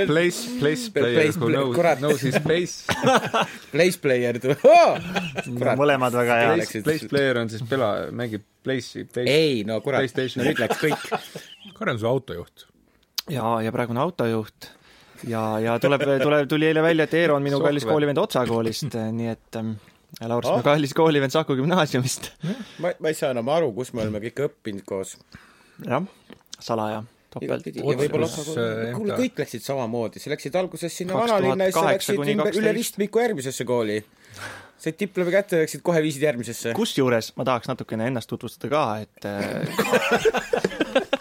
Place, 0.07 0.59
place 0.59 0.89
player 0.89 1.15
place, 1.15 1.37
who 1.37 1.51
knows, 1.51 1.77
knows 2.01 2.21
his 2.21 2.39
place. 2.39 2.87
Place 3.73 3.97
player 3.97 4.39
oh! 4.65 4.99
mõlemad 5.81 6.15
väga 6.15 6.39
head. 6.41 6.57
Place, 6.57 6.83
place 6.83 7.09
player 7.11 7.39
on 7.39 7.51
siis 7.53 7.63
pela, 7.69 7.91
mängib 8.11 8.43
place'i 8.65 9.07
place, 9.07 9.31
ei 9.31 9.63
no 9.67 9.79
kurat, 9.85 10.11
no 10.11 10.47
nüüd 10.47 10.61
läks 10.61 10.83
kõik. 10.83 11.07
Karel 11.79 11.95
on 11.95 12.03
su 12.03 12.11
autojuht. 12.11 12.67
ja, 13.31 13.61
ja 13.63 13.73
praegune 13.75 14.03
autojuht. 14.03 14.73
Ja, 15.29 15.45
ja 15.61 15.77
tuleb, 15.79 16.03
tuleb, 16.23 16.49
tuli 16.49 16.71
eile 16.71 16.83
välja, 16.83 17.05
et 17.05 17.15
Eero 17.15 17.37
on 17.37 17.45
minu 17.45 17.61
kallis 17.61 17.85
koolivend 17.85 18.19
Otsa 18.19 18.47
koolist, 18.49 18.97
nii 18.97 19.29
et 19.29 19.59
Laurits 20.29 20.51
oh. 20.53 20.63
kallis 20.65 20.93
koolivend 20.97 21.33
Saku 21.33 21.57
gümnaasiumist. 21.57 22.31
ma, 22.79 22.93
ma 23.01 23.09
ei 23.09 23.17
saa 23.17 23.31
enam 23.35 23.49
aru, 23.53 23.73
kus 23.77 23.95
me 23.97 24.05
oleme 24.05 24.21
kõik 24.27 24.45
õppinud 24.49 24.85
koos. 24.89 25.17
jah, 25.87 26.05
salaja. 26.61 27.03
topelt. 27.33 27.69
osa 28.21 28.43
äh, 28.61 28.95
kuule, 28.97 29.17
kõik 29.17 29.41
läksid 29.45 29.65
samamoodi, 29.65 30.23
sa 30.23 30.33
läksid 30.35 30.59
alguses 30.61 30.97
sinna 31.03 31.17
2008 31.17 31.37
vanalinna 31.37 31.71
ja 31.71 31.77
siis 31.77 31.89
läksid 31.93 32.19
ümber, 32.35 32.53
üle 32.53 32.73
12. 32.73 32.77
ristmiku 32.81 33.23
järgmisesse 33.25 33.65
kooli. 33.69 34.03
said 34.81 34.97
diplomi 35.01 35.33
kätte 35.33 35.57
ja 35.57 35.65
läksid 35.65 35.83
kohe 35.87 36.03
viisid 36.05 36.23
järgmisesse. 36.29 36.75
kusjuures 36.77 37.33
ma 37.41 37.49
tahaks 37.49 37.73
natukene 37.73 38.11
ennast 38.13 38.29
tutvustada 38.29 38.69
ka, 38.75 38.85
et 39.07 39.25
äh, 39.25 41.11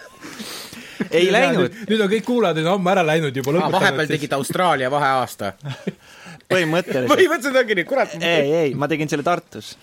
ei 1.12 1.32
läinud, 1.32 1.76
nüüd 1.90 2.02
on 2.04 2.12
kõik 2.12 2.26
kuulajad 2.28 2.62
on 2.64 2.74
ammu 2.76 2.92
ära 2.92 3.04
läinud 3.06 3.36
juba 3.36 3.54
Ah, 3.56 3.70
vahepeal 3.72 3.80
lõpetanud, 3.80 4.12
tegid 4.14 4.36
Austraalia 4.38 4.92
vaheaasta. 4.92 5.54
põhimõtteliselt. 6.50 7.12
põhimõtteliselt 7.12 7.60
ongi 7.64 7.78
nii, 7.80 7.88
kurat. 7.90 8.16
ei, 8.20 8.54
ei, 8.64 8.78
ma 8.78 8.90
tegin 8.92 9.12
selle 9.12 9.26
Tartus. 9.26 9.76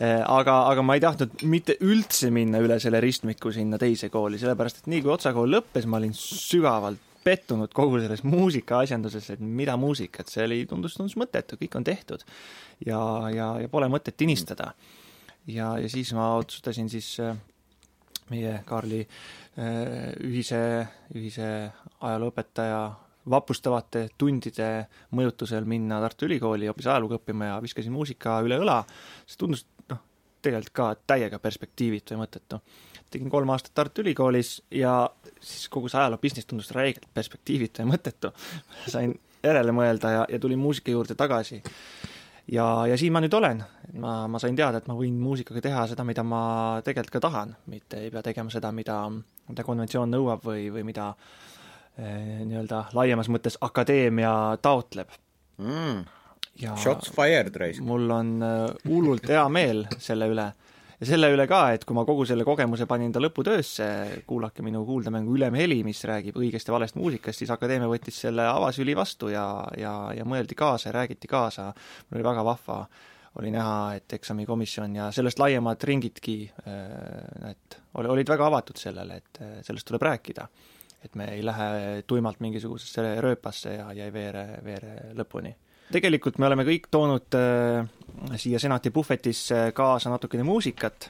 aga, 0.00 0.56
aga 0.70 0.82
ma 0.86 0.96
ei 0.98 1.04
tahtnud 1.04 1.44
mitte 1.50 1.76
üldse 1.86 2.32
minna 2.34 2.62
üle 2.62 2.80
selle 2.82 3.02
ristmiku 3.02 3.52
sinna 3.54 3.78
teise 3.80 4.10
kooli, 4.12 4.40
sellepärast 4.40 4.82
et 4.82 4.90
nii 4.92 5.04
kui 5.04 5.14
Otsa 5.14 5.34
kool 5.36 5.52
lõppes, 5.54 5.86
ma 5.90 6.00
olin 6.00 6.16
sügavalt 6.16 7.08
pettunud 7.24 7.72
kogu 7.76 8.00
selles 8.00 8.22
muusikaasjanduses, 8.24 9.28
et 9.34 9.42
mida 9.44 9.76
muusika, 9.80 10.24
et 10.24 10.32
see 10.32 10.44
oli, 10.46 10.62
tundus, 10.68 10.96
tundus 10.96 11.18
mõttetu, 11.20 11.58
kõik 11.60 11.76
on 11.76 11.86
tehtud. 11.86 12.24
ja, 12.86 13.00
ja, 13.34 13.52
ja 13.60 13.68
pole 13.68 13.90
mõtet 13.92 14.16
tinistada. 14.16 14.72
ja, 15.46 15.76
ja 15.78 15.88
siis 15.88 16.12
ma 16.16 16.34
otsustasin 16.40 16.88
siis 16.88 17.12
äh, 17.20 17.36
meie 18.30 18.60
Kaarli 18.66 19.02
äh, 19.04 20.16
ühise, 20.24 20.62
ühise 21.14 21.70
ajalooõpetaja 22.00 22.82
vapustavate 23.30 24.08
tundide 24.18 24.70
mõjutusel 25.16 25.66
minna 25.68 26.00
Tartu 26.00 26.28
Ülikooli 26.28 26.70
hoopis 26.70 26.88
ajalugu 26.88 27.18
õppima 27.18 27.50
ja 27.50 27.58
viskasin 27.62 27.92
muusika 27.92 28.38
üle 28.44 28.60
õla, 28.62 28.80
see 29.28 29.40
tundus 29.40 29.66
noh, 29.92 30.00
tegelikult 30.42 30.76
ka 30.76 30.86
täiega 31.12 31.38
perspektiivitu 31.42 32.14
ja 32.14 32.20
mõttetu. 32.20 32.60
tegin 33.10 33.30
kolm 33.30 33.50
aastat 33.50 33.74
Tartu 33.74 34.04
Ülikoolis 34.04 34.62
ja 34.70 35.10
siis 35.40 35.68
kogu 35.68 35.88
see 35.88 36.00
ajaloo 36.00 36.18
business 36.22 36.46
tundus 36.46 36.70
räigelt 36.70 37.08
perspektiivitu 37.14 37.82
ja 37.82 37.88
mõttetu. 37.90 38.32
sain 38.94 39.18
järele 39.42 39.72
mõelda 39.72 40.10
ja, 40.10 40.24
ja 40.28 40.38
tulin 40.38 40.58
muusika 40.58 40.90
juurde 40.90 41.14
tagasi 41.14 41.62
ja, 42.52 42.64
ja 42.86 42.96
siin 42.98 43.12
ma 43.12 43.22
nüüd 43.22 43.34
olen. 43.36 43.62
ma, 44.00 44.14
ma 44.28 44.38
sain 44.38 44.56
teada, 44.56 44.78
et 44.78 44.88
ma 44.88 44.94
võin 44.94 45.16
muusikaga 45.20 45.62
teha 45.64 45.86
seda, 45.90 46.04
mida 46.06 46.22
ma 46.26 46.42
tegelikult 46.86 47.16
ka 47.16 47.22
tahan, 47.26 47.54
mitte 47.72 48.04
ei 48.04 48.10
pea 48.10 48.22
tegema 48.22 48.52
seda, 48.52 48.70
mida, 48.72 49.02
mida 49.48 49.64
konventsioon 49.66 50.12
nõuab 50.14 50.44
või, 50.46 50.68
või 50.72 50.84
mida 50.86 51.10
nii-öelda 51.98 52.84
laiemas 52.96 53.28
mõttes 53.28 53.58
akadeemia 53.60 54.56
taotleb. 54.62 55.08
Mm. 55.60 56.04
ja 56.62 56.76
Shots 56.76 57.10
fired, 57.12 57.56
raisk. 57.56 57.82
mul 57.84 58.10
on 58.10 58.30
äh, 58.42 58.70
hullult 58.88 59.28
hea 59.28 59.42
meel 59.52 59.84
selle 59.98 60.28
üle 60.32 60.46
ja 61.00 61.08
selle 61.08 61.30
üle 61.32 61.46
ka, 61.48 61.60
et 61.72 61.84
kui 61.88 61.96
ma 61.96 62.04
kogu 62.08 62.24
selle 62.28 62.44
kogemuse 62.44 62.86
panin 62.88 63.12
ta 63.12 63.20
lõputöösse, 63.20 63.86
kuulake 64.28 64.64
minu 64.64 64.82
kuuldemängu 64.88 65.36
Ülemheli, 65.36 65.78
mis 65.84 66.02
räägib 66.08 66.36
õigest 66.40 66.68
ja 66.68 66.74
valest 66.76 66.96
muusikast, 67.00 67.40
siis 67.40 67.52
Akadeemia 67.52 67.88
võttis 67.88 68.18
selle 68.20 68.44
avasüli 68.48 68.96
vastu 68.96 69.30
ja, 69.32 69.46
ja, 69.80 69.94
ja 70.16 70.26
mõeldi 70.28 70.56
kaasa 70.56 70.90
ja 70.90 70.98
räägiti 70.98 71.28
kaasa. 71.30 71.70
mul 72.10 72.20
oli 72.20 72.28
väga 72.28 72.44
vahva, 72.44 72.82
oli 73.40 73.52
näha, 73.54 73.78
et 73.96 74.12
eksamikomisjon 74.12 74.96
ja 74.96 75.08
sellest 75.14 75.38
laiemad 75.40 75.84
ringidki, 75.88 76.38
et 77.48 77.80
oli- 77.94 78.12
olid 78.16 78.28
väga 78.28 78.46
avatud 78.50 78.76
sellele, 78.76 79.16
et 79.22 79.42
sellest 79.64 79.86
tuleb 79.88 80.02
rääkida. 80.02 80.48
Et 81.04 81.14
me 81.16 81.30
ei 81.34 81.44
lähe 81.44 82.02
tuimalt 82.06 82.40
mingisugusesse 82.40 83.20
rööpasse 83.20 83.74
ja, 83.74 83.92
ja 83.96 84.08
ei 84.08 84.12
veere, 84.12 84.46
veere 84.64 84.96
lõpuni. 85.16 85.54
Tegelikult 85.90 86.38
me 86.38 86.46
oleme 86.46 86.62
kõik 86.66 86.86
toonud 86.90 87.34
äh, 87.34 87.88
siia 88.38 88.60
senati 88.62 88.92
puhvetisse 88.94 89.70
kaasa 89.74 90.12
natukene 90.12 90.44
muusikat, 90.46 91.08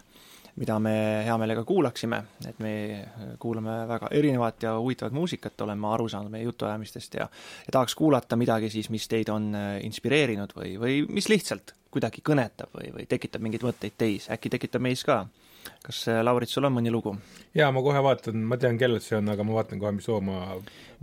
mida 0.57 0.79
me 0.81 0.95
hea 1.27 1.35
meelega 1.41 1.65
kuulaksime, 1.69 2.23
et 2.49 2.63
me 2.65 2.73
äh, 2.97 3.27
kuulame 3.43 3.75
väga 3.91 4.09
erinevat 4.17 4.65
ja 4.65 4.73
huvitavat 4.79 5.13
muusikat, 5.13 5.61
olen 5.67 5.79
ma 5.79 5.93
aru 5.97 6.09
saanud 6.09 6.33
meie 6.33 6.47
jutuajamistest 6.49 7.19
ja 7.21 7.29
ja 7.67 7.77
tahaks 7.77 7.95
kuulata 7.95 8.41
midagi 8.41 8.71
siis, 8.73 8.89
mis 8.91 9.09
teid 9.09 9.29
on 9.29 9.53
äh, 9.55 9.75
inspireerinud 9.85 10.57
või, 10.57 10.75
või 10.81 10.97
mis 11.13 11.29
lihtsalt 11.29 11.75
kuidagi 11.91 12.25
kõnetab 12.25 12.73
või, 12.73 12.93
või 12.95 13.07
tekitab 13.11 13.45
mingeid 13.45 13.67
mõtteid 13.67 13.99
teis, 13.99 14.31
äkki 14.33 14.53
tekitab 14.57 14.83
meis 14.83 15.05
ka. 15.05 15.27
Kas 15.85 16.03
äh, 16.09 16.21
Laurit, 16.25 16.51
sul 16.53 16.69
on 16.69 16.77
mõni 16.77 16.93
lugu? 16.93 17.15
jaa, 17.57 17.71
ma 17.75 17.83
kohe 17.85 18.03
vaatan, 18.05 18.43
ma 18.47 18.59
tean, 18.61 18.79
kellelt 18.81 19.05
see 19.07 19.19
on, 19.19 19.29
aga 19.33 19.47
ma 19.47 19.59
vaatan 19.59 19.83
kohe, 19.83 19.93
mis 19.97 20.09
loo 20.11 20.21
ma 20.25 20.41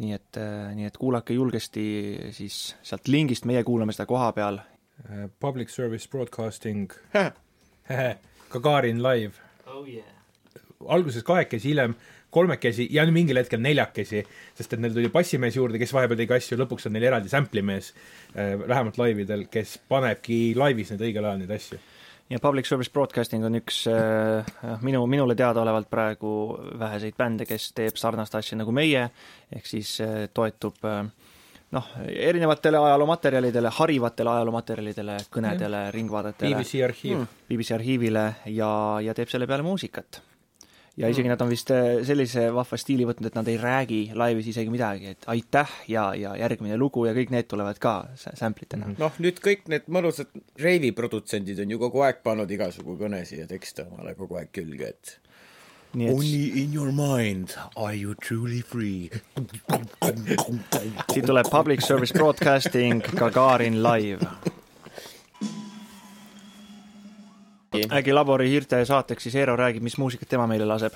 nii 0.02 0.14
et, 0.16 0.42
nii 0.78 0.90
et 0.90 0.98
kuulake 0.98 1.38
julgesti 1.38 1.86
siis 2.36 2.76
sealt 2.86 3.10
lingist, 3.12 3.48
meie 3.50 3.64
kuulame 3.68 3.96
seda 3.96 4.08
koha 4.10 4.32
peal 4.38 4.62
äh, 4.62 5.28
Public 5.40 5.74
Service 5.74 6.10
Broadcasting 6.10 6.94
Gagarin 8.54 9.02
live. 9.04 9.42
oh 9.68 9.84
yeah. 9.88 10.06
alguses 10.88 11.24
kahekesi, 11.24 11.74
hiljem 11.74 11.96
kolmekesi 12.34 12.88
ja 12.92 13.06
nüüd 13.08 13.16
mingil 13.16 13.40
hetkel 13.40 13.62
neljakesi, 13.64 14.24
sest 14.58 14.76
et 14.76 14.82
neil 14.84 14.96
tuli 14.96 15.10
bassimees 15.12 15.56
juurde, 15.58 15.80
kes 15.82 15.94
vahepeal 15.96 16.20
tegi 16.20 16.36
asju, 16.38 16.58
lõpuks 16.60 16.88
on 16.90 16.96
neil 16.96 17.08
eraldi 17.10 17.32
sample'i 17.32 17.64
mees, 17.66 17.94
vähemalt 18.36 19.00
laividel, 19.00 19.46
kes 19.52 19.78
panebki 19.90 20.52
laivis 20.60 20.92
neid 20.94 21.06
õigel 21.08 21.28
ajal 21.28 21.40
neid 21.42 21.54
asju. 21.56 21.80
Ja 22.30 22.40
Public 22.40 22.68
Service 22.68 22.92
Broadcasting 22.94 23.46
on 23.46 23.58
üks 23.60 23.86
äh, 23.92 24.46
minu, 24.82 25.06
minule 25.08 25.36
teadaolevalt 25.36 25.90
praegu 25.90 26.32
väheseid 26.80 27.16
bände, 27.18 27.48
kes 27.48 27.72
teeb 27.78 28.00
sarnast 28.00 28.36
asja 28.36 28.60
nagu 28.60 28.74
meie, 28.76 29.08
ehk 29.54 29.70
siis 29.70 29.98
äh, 30.04 30.28
toetub 30.34 30.86
äh, 30.88 31.04
noh, 31.76 31.92
erinevatele 32.08 32.80
ajaloomaterjalidele, 32.80 33.72
harivatele 33.80 34.34
ajaloomaterjalidele, 34.36 35.18
kõnedele, 35.34 35.84
ringvaadetele, 35.96 36.56
BBC 36.56 36.84
arhiiv 36.88 37.20
mm.. 37.20 37.44
BBC 37.50 37.76
arhiivile 37.78 38.26
ja, 38.56 38.72
ja 39.04 39.16
teeb 39.18 39.32
selle 39.32 39.48
peale 39.50 39.66
muusikat. 39.68 40.22
Ja 40.98 41.10
isegi 41.14 41.30
nad 41.30 41.42
on 41.46 41.52
vist 41.52 41.70
äh, 41.74 42.00
sellise 42.08 42.48
vahva 42.56 42.78
stiili 42.80 43.06
võtnud, 43.06 43.30
et 43.30 43.38
nad 43.38 43.48
ei 43.52 43.58
räägi 43.62 44.00
laivis 44.18 44.48
isegi 44.54 44.72
midagi, 44.74 45.14
et 45.14 45.28
aitäh 45.30 45.76
ja, 45.92 46.08
ja 46.18 46.34
järgmine 46.40 46.78
lugu 46.78 47.06
ja 47.06 47.14
kõik 47.18 47.32
need 47.34 47.48
tulevad 47.52 47.78
ka 47.82 47.94
sa- 48.16 48.34
sample 48.40 48.66
itena. 48.66 48.90
noh, 48.98 49.14
nüüd 49.22 49.42
kõik 49.44 49.68
need 49.72 49.86
mõnusad 49.92 50.34
reivi 50.62 50.92
produtsendid 50.98 51.60
on 51.64 51.72
ju 51.76 51.80
kogu 51.86 52.02
aeg 52.08 52.24
pannud 52.26 52.52
igasugu 52.52 52.98
kõnesid 52.98 53.44
ja 53.44 53.48
tekste 53.50 53.86
omale 53.86 54.16
kogu 54.18 54.40
aeg 54.42 54.50
külge, 54.56 54.94
et 54.96 55.18
nii 55.98 56.10
et 56.10 56.14
Only 56.18 56.64
in 56.64 56.74
your 56.74 56.92
mind 56.92 57.54
are 57.76 57.96
you 57.96 58.14
truly 58.16 58.62
free. 58.62 59.10
siit 61.14 61.26
tuleb 61.26 61.50
Public 61.50 61.82
Service 61.86 62.14
Broadcasting 62.14 63.02
Gagarin 63.16 63.82
live. 63.84 64.26
Äkki 68.00 68.16
labori 68.16 68.50
hiirte 68.50 68.84
saateks 68.86 69.28
siis 69.28 69.36
Eero 69.36 69.56
räägib, 69.60 69.86
mis 69.86 69.98
muusikat 69.98 70.30
tema 70.30 70.48
meile 70.48 70.66
laseb. 70.66 70.94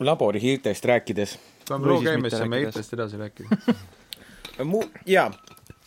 labori 0.00 0.40
hiirtest 0.42 0.84
rääkides. 0.84 1.38
Või 1.70 1.92
loo 1.94 2.00
käima, 2.02 2.30
siis 2.30 2.42
saame 2.42 2.62
hiirtest 2.64 2.94
edasi 2.98 3.20
rääkida. 3.20 3.60
mu-, 4.72 4.88
jaa 5.06 5.30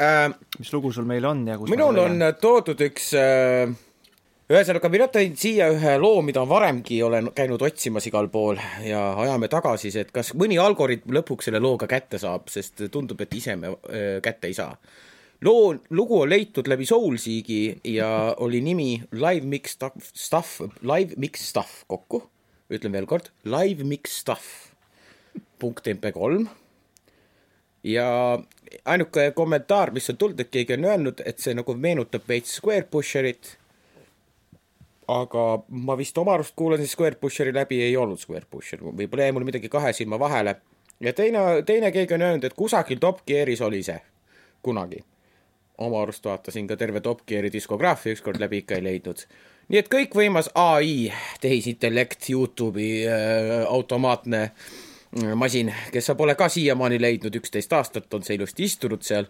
äh,, 0.02 0.30
mis 0.60 0.74
lugu 0.74 0.92
sul 0.92 1.06
meil 1.06 1.26
on 1.26 1.48
ja 1.48 1.58
kus 1.58 1.70
minul 1.70 2.00
on 2.02 2.24
toodud 2.42 2.82
üks 2.88 3.12
äh, 3.20 3.70
ühesõnaga, 4.52 4.90
mina 4.94 5.08
tõin 5.10 5.34
siia 5.40 5.70
ühe 5.74 5.96
loo, 6.02 6.20
mida 6.26 6.44
varemgi 6.48 7.00
olen 7.04 7.32
käinud 7.36 7.64
otsimas 7.66 8.06
igal 8.10 8.30
pool 8.34 8.60
ja 8.86 9.02
ajame 9.24 9.50
tagasisidet, 9.52 10.12
kas 10.14 10.34
mõni 10.38 10.60
algoritm 10.62 11.16
lõpuks 11.18 11.50
selle 11.50 11.62
looga 11.64 11.90
kätte 11.90 12.22
saab, 12.22 12.50
sest 12.54 12.86
tundub, 12.94 13.22
et 13.26 13.34
ise 13.34 13.56
me 13.58 13.74
öö, 13.74 14.20
kätte 14.26 14.52
ei 14.52 14.58
saa. 14.58 14.76
loo, 15.42 15.76
lugu 15.90 16.22
on 16.22 16.30
leitud 16.30 16.68
läbi 16.68 16.86
Soulseeki 16.86 17.80
ja 17.84 18.36
oli 18.40 18.62
nimi 18.62 19.04
Live 19.12 19.46
Mix 19.46 19.78
Stuff, 20.14 20.62
Live 20.82 21.18
Mix 21.18 21.50
Stuff 21.50 21.84
kokku, 21.88 22.24
ütlen 22.70 22.96
veel 22.96 23.06
kord, 23.10 23.32
Live 23.44 23.84
Mix 23.84 24.20
Stuff 24.22 24.72
punkt 25.60 25.88
mp3 25.88 26.48
ja 27.84 28.40
ainuke 28.86 29.32
kommentaar, 29.32 29.92
mis 29.92 30.10
on 30.10 30.18
tulnud, 30.18 30.40
et 30.40 30.50
keegi 30.52 30.74
on 30.74 30.86
öelnud, 30.90 31.22
et 31.26 31.40
see 31.40 31.54
nagu 31.58 31.76
meenutab 31.78 32.26
veits 32.28 32.58
Square 32.60 32.88
Pusherit. 32.92 33.58
aga 35.08 35.42
ma 35.70 35.94
vist 35.98 36.18
oma 36.18 36.34
arust 36.34 36.56
kuulasin 36.58 36.88
Square 36.90 37.16
Pusheri 37.22 37.54
läbi, 37.54 37.78
ei 37.82 37.98
olnud 37.98 38.18
Square 38.20 38.48
Pusher, 38.50 38.80
võib-olla 38.82 39.28
jäi 39.28 39.36
mul 39.38 39.46
midagi 39.46 39.70
kahe 39.70 39.94
silma 39.94 40.20
vahele. 40.20 40.56
ja 41.00 41.14
teine, 41.14 41.40
teine 41.66 41.92
keegi 41.92 42.14
on 42.14 42.22
öelnud, 42.22 42.44
et 42.44 42.54
kusagil 42.54 43.00
Top 43.00 43.22
Gearis 43.28 43.62
oli 43.62 43.84
see 43.84 44.00
kunagi. 44.62 45.04
Oma 45.78 46.02
arust 46.02 46.26
vaatasin 46.26 46.68
ka 46.68 46.78
terve 46.78 47.02
Top 47.02 47.26
Geari 47.28 47.52
diskograafia 47.54 48.16
ükskord 48.16 48.40
läbi, 48.40 48.64
ikka 48.64 48.76
ei 48.76 48.84
leidnud. 48.84 49.26
nii 49.70 49.80
et 49.80 49.90
kõikvõimas 49.92 50.52
ai, 50.56 51.12
tehisintellekt, 51.42 52.30
Youtube'i 52.30 53.06
äh, 53.08 53.64
automaatne 53.68 54.42
äh, 54.44 55.36
masin, 55.36 55.74
kes 55.92 56.06
sa 56.06 56.16
pole 56.16 56.36
ka 56.36 56.50
siiamaani 56.50 57.02
leidnud, 57.02 57.36
üksteist 57.36 57.74
aastat 57.74 58.14
on 58.14 58.24
see 58.24 58.36
ilusti 58.36 58.64
istunud 58.64 59.02
seal. 59.02 59.28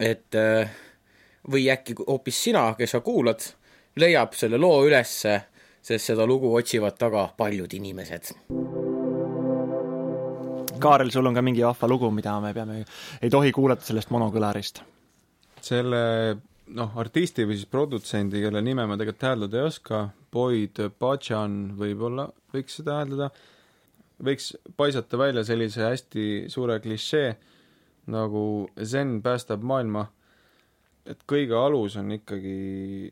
et 0.00 0.34
äh, 0.34 0.70
või 1.50 1.68
äkki 1.72 1.94
hoopis 2.06 2.44
sina, 2.44 2.74
kes 2.78 2.90
sa 2.90 3.00
kuulad, 3.00 3.42
leiab 3.96 4.34
selle 4.36 4.58
loo 4.58 4.84
ülesse, 4.86 5.40
sest 5.82 6.12
seda 6.12 6.26
lugu 6.26 6.54
otsivad 6.54 6.98
taga 6.98 7.28
paljud 7.36 7.72
inimesed. 7.74 8.34
Kaarel, 10.78 11.10
sul 11.10 11.26
on 11.26 11.34
ka 11.34 11.42
mingi 11.42 11.64
vahva 11.64 11.88
lugu, 11.90 12.10
mida 12.14 12.36
me 12.40 12.52
peame, 12.54 12.84
ei 13.22 13.30
tohi 13.30 13.50
kuulata 13.52 13.86
sellest 13.88 14.12
monokõlarist. 14.14 14.82
Selle 15.66 16.00
noh, 16.76 16.96
artisti 17.00 17.46
või 17.48 17.58
siis 17.58 17.68
produtsendi, 17.70 18.42
kelle 18.44 18.62
nime 18.64 18.86
ma 18.86 18.96
tegelikult 18.98 19.28
hääldada 19.28 19.60
ei 19.60 19.68
oska, 19.68 20.02
Boyd 20.32 20.80
Bajan 21.00 21.56
võib-olla 21.78 22.28
võiks 22.52 22.78
seda 22.80 22.98
hääldada, 23.00 23.30
võiks 24.24 24.52
paisata 24.76 25.20
välja 25.20 25.44
sellise 25.46 25.86
hästi 25.86 26.26
suure 26.52 26.78
klišee 26.84 27.30
nagu 28.12 28.42
zen 28.82 29.18
päästab 29.24 29.64
maailma, 29.64 30.06
et 31.08 31.20
kõige 31.28 31.56
alus 31.56 31.96
on 32.00 32.12
ikkagi 32.16 33.10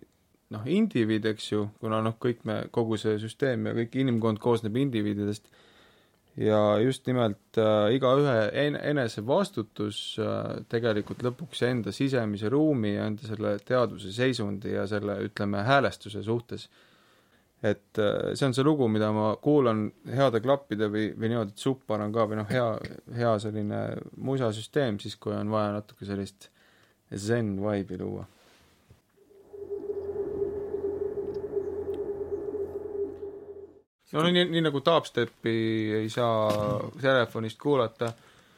noh, 0.52 0.66
indiviid, 0.70 1.26
eks 1.32 1.50
ju, 1.52 1.66
kuna 1.80 2.00
noh, 2.04 2.16
kõik 2.22 2.44
me, 2.48 2.62
kogu 2.72 2.98
see 3.00 3.16
süsteem 3.20 3.68
ja 3.68 3.74
kõik 3.76 3.96
inimkond 4.02 4.40
koosneb 4.42 4.76
indiviididest 4.80 5.48
ja 6.36 6.78
just 6.82 7.06
nimelt 7.08 7.58
äh, 7.60 7.94
igaühe 7.96 8.48
en-, 8.52 8.76
enese 8.76 9.24
vastutus 9.26 10.00
äh, 10.20 10.58
tegelikult 10.68 11.24
lõpuks 11.24 11.62
enda 11.68 11.94
sisemise 11.96 12.50
ruumi 12.52 12.94
ja 12.94 13.06
enda 13.08 13.28
selle 13.28 13.54
teadvuse 13.64 14.12
seisundi 14.12 14.74
ja 14.74 14.84
selle, 14.90 15.18
ütleme, 15.28 15.64
häälestuse 15.66 16.22
suhtes. 16.22 16.68
et 17.62 17.98
äh, 17.98 18.34
see 18.36 18.46
on 18.46 18.54
see 18.54 18.66
lugu, 18.66 18.88
mida 18.92 19.08
ma 19.16 19.30
kuulan 19.42 19.86
heade 20.12 20.42
klappide 20.44 20.90
või, 20.92 21.08
või 21.16 21.32
niimoodi, 21.32 21.56
et 21.56 21.64
suppar 21.64 22.04
on 22.04 22.12
ka 22.12 22.28
või 22.28 22.42
noh, 22.42 22.52
hea, 22.52 22.68
hea 23.16 23.32
selline 23.40 23.82
musasüsteem 24.16 25.00
siis, 25.00 25.16
kui 25.16 25.32
on 25.32 25.50
vaja 25.50 25.78
natuke 25.78 26.04
sellist 26.04 26.50
zen 27.16 27.56
vibe'i 27.62 27.96
luua 28.02 28.26
no 34.16 34.30
nii, 34.30 34.46
nii 34.52 34.64
nagu 34.68 34.80
dubstepi 34.84 35.56
ei 36.00 36.08
saa 36.12 36.80
telefonist 37.00 37.58
kuulata, 37.60 38.12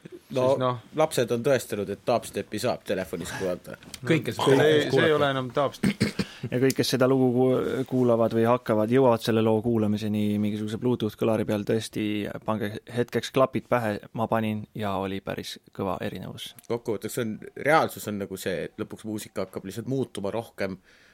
no, 0.05 0.45
siis 0.45 0.61
noh, 0.61 0.79
lapsed 0.99 1.33
on 1.35 1.43
tõestanud, 1.45 1.89
et 1.93 2.05
dubstepi 2.07 2.61
saab 2.61 2.85
telefonis 2.87 3.33
kuulata. 3.37 3.77
kõik, 3.99 4.29
kes 4.29 4.39
see, 4.39 4.69
see 4.91 5.05
ei 5.07 5.15
ole 5.15 5.31
enam 5.33 5.49
dubstep. 5.55 6.05
ja 6.51 6.61
kõik, 6.61 6.77
kes 6.77 6.93
seda 6.95 7.09
lugu 7.11 7.31
ku- 7.35 7.83
kuulavad 7.89 8.35
või 8.37 8.45
hakkavad, 8.47 8.93
jõuavad 8.93 9.25
selle 9.25 9.43
loo 9.45 9.59
kuulamiseni 9.65 10.23
mingisuguse 10.39 10.79
Bluetooth 10.81 11.19
kõlari 11.19 11.47
peal, 11.49 11.65
tõesti 11.67 12.05
pange 12.45 12.71
hetkeks 12.95 13.33
klapid 13.35 13.67
pähe, 13.69 13.97
ma 14.13 14.29
panin 14.31 14.63
ja 14.77 14.95
oli 15.01 15.19
päris 15.25 15.57
kõva 15.75 15.99
erinevus. 16.05 16.53
kokkuvõtteks 16.69 17.21
on, 17.25 17.37
reaalsus 17.57 18.07
on 18.07 18.23
nagu 18.23 18.39
see, 18.39 18.69
et 18.69 18.79
lõpuks 18.79 19.05
muusika 19.09 19.47
hakkab 19.47 19.67
lihtsalt 19.67 19.91
muutuma 19.91 20.31
rohkem 20.31 20.79
äh, 20.79 21.08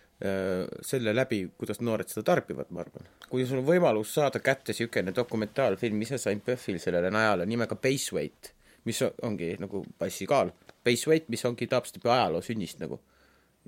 selle 0.81 1.11
läbi, 1.15 1.41
kuidas 1.59 1.81
noored 1.83 2.07
seda 2.07 2.23
tarbivad, 2.31 2.69
ma 2.71 2.85
arvan. 2.85 3.07
kui 3.29 3.43
sul 3.45 3.59
on 3.59 3.65
võimalus 3.67 4.13
saada 4.15 4.39
kätte 4.39 4.71
niisugune 4.71 5.11
dokumentaalfilm, 5.15 6.01
ise 6.05 6.17
sain 6.17 6.39
PÖFFil 6.41 6.79
sellele 6.79 7.11
najale 7.11 7.45
nimega 7.45 7.75
Baseweight, 7.75 8.53
mis 8.87 9.01
on- 9.01 9.17
ongi 9.27 9.55
nagu 9.59 9.83
bassikaal, 9.99 10.53
Baseweight, 10.85 11.27
mis 11.29 11.43
ongi 11.45 11.67
dubstepi 11.67 12.09
ajaloo 12.09 12.41
sünnist 12.41 12.79
nagu, 12.79 12.99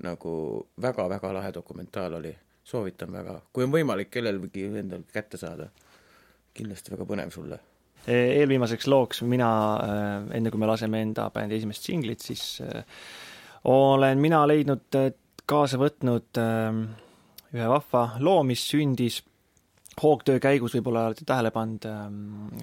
nagu 0.02 0.34
väga-väga 0.80 1.34
lahe 1.34 1.52
dokumentaal 1.52 2.14
oli, 2.22 2.32
soovitan 2.64 3.12
väga, 3.12 3.40
kui 3.52 3.64
on 3.64 3.72
võimalik 3.72 4.10
kellelgi 4.10 4.64
endal 4.78 5.04
kätte 5.12 5.36
saada, 5.36 5.68
kindlasti 6.54 6.96
väga 6.96 7.04
põnev 7.04 7.30
sulle. 7.34 7.60
E, 8.06 8.14
eelviimaseks 8.40 8.86
looks 8.86 9.22
mina, 9.22 9.50
enne 10.32 10.50
kui 10.50 10.60
me 10.60 10.66
laseme 10.70 11.02
enda 11.02 11.28
bändi 11.34 11.58
esimest 11.58 11.82
singlit, 11.84 12.20
siis 12.24 12.62
äh, 12.64 12.84
olen 13.68 14.18
mina 14.18 14.46
leidnud, 14.48 14.86
kaasa 15.48 15.80
võtnud 15.80 16.40
äh, 16.42 16.82
ühe 17.56 17.72
vahva 17.72 18.04
loo, 18.20 18.42
mis 18.46 18.66
sündis 18.68 19.22
hoogtöö 20.02 20.38
käigus, 20.42 20.74
võib-olla 20.76 21.08
olete 21.08 21.24
tähele 21.26 21.50
pannud, 21.50 21.86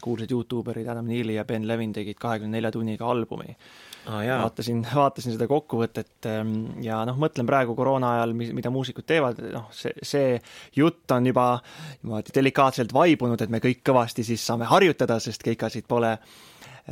kuulsad 0.04 0.32
Youtuberid 0.32 0.88
Adam 0.88 1.08
Neely 1.10 1.36
ja 1.36 1.46
Ben 1.46 1.68
Levin 1.68 1.94
tegid 1.94 2.20
kahekümne 2.22 2.58
nelja 2.58 2.72
tunniga 2.72 3.10
albumi 3.12 3.56
ah, 4.08 4.22
vaatasin, 4.44 4.84
vaatasin 4.96 5.36
seda 5.36 5.48
kokkuvõtet 5.50 6.30
ähm, 6.32 6.56
ja 6.84 7.02
noh, 7.08 7.18
mõtlen 7.22 7.48
praegu 7.50 7.76
koroona 7.78 8.16
ajal, 8.18 8.36
mida 8.38 8.72
muusikud 8.74 9.08
teevad, 9.08 9.42
noh, 9.54 9.68
see, 9.76 9.94
see 10.06 10.36
jutt 10.78 11.12
on 11.16 11.30
juba 11.32 11.48
niimoodi 12.04 12.36
delikaatselt 12.36 12.94
vaibunud, 12.96 13.42
et 13.42 13.54
me 13.54 13.62
kõik 13.64 13.84
kõvasti 13.86 14.26
siis 14.28 14.46
saame 14.46 14.70
harjutada, 14.70 15.20
sest 15.24 15.44
keikasid 15.46 15.90
pole. 15.92 16.16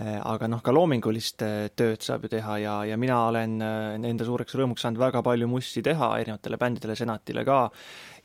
Aga 0.02 0.48
noh, 0.50 0.62
ka 0.66 0.74
loomingulist 0.74 1.44
äh, 1.46 1.68
tööd 1.78 2.02
saab 2.02 2.24
ju 2.26 2.32
teha 2.34 2.58
ja, 2.64 2.74
ja 2.90 2.96
mina 2.98 3.20
olen 3.28 3.60
äh, 3.62 4.08
enda 4.10 4.26
suureks 4.26 4.56
rõõmuks 4.58 4.82
saanud 4.82 4.98
väga 4.98 5.22
palju 5.26 5.46
mussi 5.52 5.84
teha 5.86 6.08
erinevatele 6.18 6.58
bändidele, 6.58 6.96
Senatile 6.98 7.44
ka. 7.46 7.60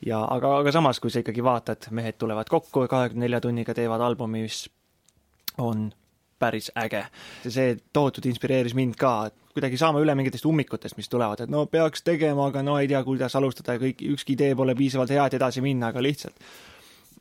ja 0.05 0.23
aga, 0.33 0.55
aga 0.63 0.73
samas, 0.73 0.97
kui 0.99 1.13
sa 1.13 1.21
ikkagi 1.21 1.45
vaatad, 1.45 1.91
mehed 1.93 2.17
tulevad 2.17 2.49
kokku 2.49 2.87
kahekümne 2.89 3.27
nelja 3.27 3.41
tunniga, 3.43 3.75
teevad 3.77 4.01
albumi, 4.01 4.41
mis 4.47 4.63
on 5.61 5.91
päris 6.39 6.71
äge. 6.79 7.03
see 7.45 7.77
tohutult 7.93 8.25
inspireeris 8.25 8.73
mind 8.73 8.97
ka, 8.97 9.29
et 9.29 9.53
kuidagi 9.53 9.77
saama 9.77 10.01
üle 10.01 10.15
mingitest 10.17 10.49
ummikutest, 10.49 10.97
mis 10.97 11.11
tulevad, 11.11 11.45
et 11.45 11.53
no 11.53 11.67
peaks 11.69 12.01
tegema, 12.01 12.47
aga 12.49 12.65
no 12.65 12.79
ei 12.79 12.89
tea, 12.89 13.03
kuidas 13.05 13.37
alustada 13.37 13.77
ja 13.77 13.83
kõik, 13.83 14.01
ükski 14.15 14.33
idee 14.39 14.57
pole 14.57 14.73
piisavalt 14.79 15.13
hea, 15.13 15.29
et 15.29 15.37
edasi 15.37 15.61
minna, 15.61 15.93
aga 15.93 16.01
lihtsalt 16.01 16.49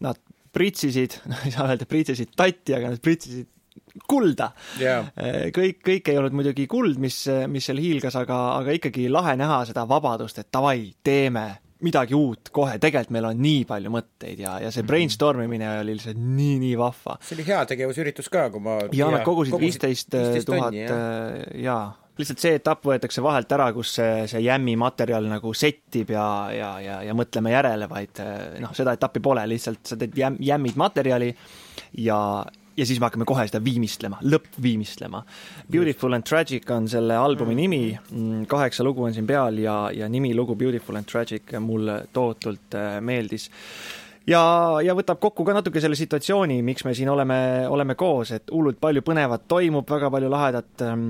nad 0.00 0.16
pritsisid, 0.56 1.20
no 1.28 1.36
ei 1.44 1.52
saa 1.52 1.68
öelda, 1.68 1.84
pritsisid 1.84 2.32
tatti, 2.32 2.72
aga 2.78 2.94
nad 2.94 3.04
pritsisid 3.04 3.52
kulda. 4.08 4.50
Jaa. 4.78 5.00
kõik, 5.54 5.80
kõik 5.84 6.10
ei 6.10 6.18
olnud 6.20 6.36
muidugi 6.38 6.66
kuld, 6.70 7.00
mis, 7.02 7.22
mis 7.50 7.66
seal 7.66 7.80
hiilgas, 7.82 8.16
aga, 8.20 8.36
aga 8.60 8.76
ikkagi 8.76 9.08
lahe 9.12 9.34
näha 9.38 9.62
seda 9.68 9.86
vabadust, 9.88 10.38
et 10.38 10.52
davai, 10.54 10.92
teeme 11.04 11.48
midagi 11.84 12.16
uut 12.16 12.50
kohe, 12.54 12.74
tegelikult 12.82 13.14
meil 13.14 13.28
on 13.30 13.38
nii 13.42 13.62
palju 13.68 13.92
mõtteid 13.94 14.42
ja, 14.42 14.56
ja 14.62 14.72
see 14.74 14.86
brainstorm 14.86 15.44
imine 15.44 15.68
oli 15.78 15.94
lihtsalt 15.94 16.18
nii-nii 16.18 16.74
vahva. 16.78 17.18
see 17.22 17.38
oli 17.38 17.46
heategevusüritus 17.46 18.30
ka, 18.32 18.48
kui 18.54 18.64
ma 18.64 18.80
ja 18.94 19.10
nad 19.14 19.24
kogusid 19.26 19.54
viisteist 19.62 20.16
tuhat 20.48 20.74
äh, 20.74 21.44
jaa, 21.62 21.92
lihtsalt 22.18 22.42
see 22.42 22.58
etapp 22.58 22.82
võetakse 22.90 23.22
vahelt 23.22 23.54
ära, 23.54 23.70
kus 23.76 23.94
see, 24.00 24.26
see 24.30 24.42
jämmi 24.42 24.74
materjal 24.80 25.30
nagu 25.30 25.54
settib 25.54 26.10
ja, 26.16 26.26
ja, 26.54 26.72
ja, 26.82 27.00
ja 27.06 27.14
mõtleme 27.18 27.54
järele, 27.54 27.90
vaid 27.90 28.22
äh, 28.24 28.34
noh, 28.64 28.74
seda 28.74 28.96
etappi 28.98 29.22
pole, 29.22 29.46
lihtsalt 29.50 29.84
sa 29.86 30.00
teed 30.00 30.18
jäm-, 30.18 30.40
jämmid 30.42 30.78
materjali 30.80 31.30
ja, 32.02 32.18
ja 32.78 32.86
siis 32.86 33.00
me 33.00 33.08
hakkame 33.08 33.26
kohe 33.28 33.44
seda 33.48 33.60
viimistlema, 33.64 34.20
lõppviimistlema. 34.22 35.22
Beautiful 35.70 36.14
and 36.14 36.26
Tragic 36.28 36.68
on 36.70 36.88
selle 36.90 37.16
albumi 37.18 37.56
nimi, 37.58 37.82
kaheksa 38.48 38.86
lugu 38.86 39.04
on 39.08 39.16
siin 39.16 39.26
peal 39.26 39.58
ja, 39.62 39.78
ja 39.94 40.08
nimilugu 40.08 40.56
Beautiful 40.56 41.00
and 41.00 41.10
Tragic 41.10 41.56
mulle 41.60 42.04
tohutult 42.14 42.78
äh, 42.78 43.00
meeldis 43.04 43.48
ja, 44.28 44.42
ja 44.84 44.94
võtab 44.96 45.20
kokku 45.22 45.46
ka 45.46 45.56
natuke 45.56 45.82
selle 45.82 45.98
situatsiooni, 45.98 46.60
miks 46.66 46.86
me 46.86 46.94
siin 46.96 47.10
oleme, 47.12 47.40
oleme 47.70 47.96
koos, 47.98 48.32
et 48.36 48.52
hullult 48.54 48.80
palju 48.80 49.02
põnevat 49.06 49.48
toimub, 49.50 49.88
väga 49.88 50.10
palju 50.14 50.30
lahedat 50.32 50.86
ähm, 50.86 51.08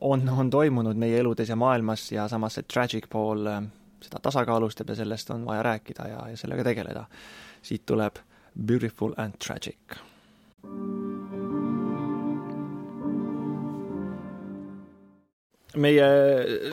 on, 0.00 0.26
on 0.28 0.52
toimunud 0.52 1.00
meie 1.00 1.20
eludes 1.22 1.52
ja 1.52 1.58
maailmas 1.58 2.10
ja 2.12 2.28
samas 2.32 2.58
see 2.58 2.68
tragic 2.68 3.08
pool 3.12 3.48
äh, 3.48 3.62
seda 4.02 4.22
tasakaalustab 4.22 4.92
ja 4.92 5.00
sellest 5.00 5.30
on 5.34 5.46
vaja 5.48 5.64
rääkida 5.70 6.08
ja, 6.12 6.22
ja 6.32 6.38
sellega 6.38 6.66
tegeleda. 6.66 7.06
siit 7.62 7.86
tuleb 7.86 8.18
Beautiful 8.66 9.14
and 9.16 9.38
Tragic 9.40 10.02
meie 15.82 16.06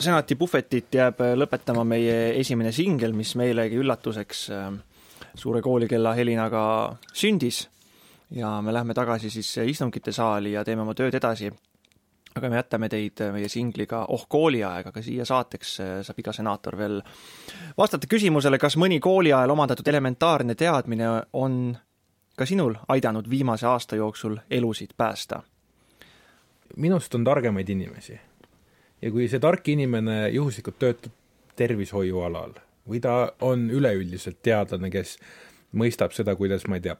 senati 0.03 0.35
puhvetit 0.35 0.95
jääb 0.95 1.21
lõpetama 1.39 1.85
meie 1.87 2.39
esimene 2.39 2.71
singel, 2.75 3.13
mis 3.15 3.35
meilegi 3.39 3.79
üllatuseks 3.79 4.45
suure 5.39 5.61
koolikella 5.63 6.13
helinaga 6.17 6.61
sündis 7.13 7.63
ja 8.35 8.59
me 8.61 8.73
lähme 8.73 8.93
tagasi 8.93 9.29
siis 9.29 9.57
istungite 9.57 10.11
saali 10.11 10.53
ja 10.53 10.63
teeme 10.65 10.81
oma 10.81 10.93
tööd 10.93 11.15
edasi. 11.15 11.51
aga 12.35 12.49
me 12.49 12.55
jätame 12.55 12.89
teid 12.89 13.21
meie 13.33 13.47
singliga 13.49 14.05
Oh 14.09 14.27
kooliaeg, 14.29 14.87
aga 14.87 15.01
siia 15.01 15.25
saateks 15.25 15.75
saab 16.05 16.19
iga 16.19 16.33
senaator 16.33 16.77
veel 16.77 17.01
vastata 17.77 18.07
küsimusele, 18.07 18.57
kas 18.57 18.77
mõni 18.77 18.99
kooliajal 18.99 19.49
omandatud 19.49 19.87
elementaarne 19.87 20.55
teadmine 20.55 21.09
on 21.33 21.77
ka 22.39 22.47
sinul 22.47 22.77
aidanud 22.87 23.27
viimase 23.29 23.67
aasta 23.67 23.99
jooksul 23.99 24.37
elusid 24.49 24.95
päästa? 24.97 25.43
minust 26.77 27.15
on 27.15 27.23
targemaid 27.23 27.69
inimesi 27.69 28.19
ja 29.01 29.11
kui 29.11 29.27
see 29.27 29.41
tark 29.43 29.67
inimene 29.67 30.29
juhuslikult 30.29 30.79
töötab 30.79 31.15
tervishoiualal 31.59 32.53
või 32.89 33.01
ta 33.03 33.31
on 33.45 33.67
üleüldiselt 33.73 34.39
teadlane, 34.45 34.89
kes 34.93 35.17
mõistab 35.77 36.15
seda, 36.15 36.35
kuidas, 36.39 36.65
ma 36.67 36.79
ei 36.79 36.85
tea, 36.87 36.95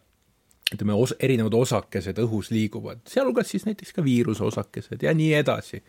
ütleme, 0.74 0.94
os-, 0.94 1.16
erinevad 1.20 1.56
osakesed 1.58 2.20
õhus 2.22 2.52
liiguvad, 2.54 3.02
sealhulgas 3.10 3.50
siis 3.54 3.66
näiteks 3.66 3.96
ka 3.96 4.06
viiruse 4.06 4.44
osakesed 4.46 5.06
ja 5.06 5.14
nii 5.18 5.32
edasi, 5.40 5.82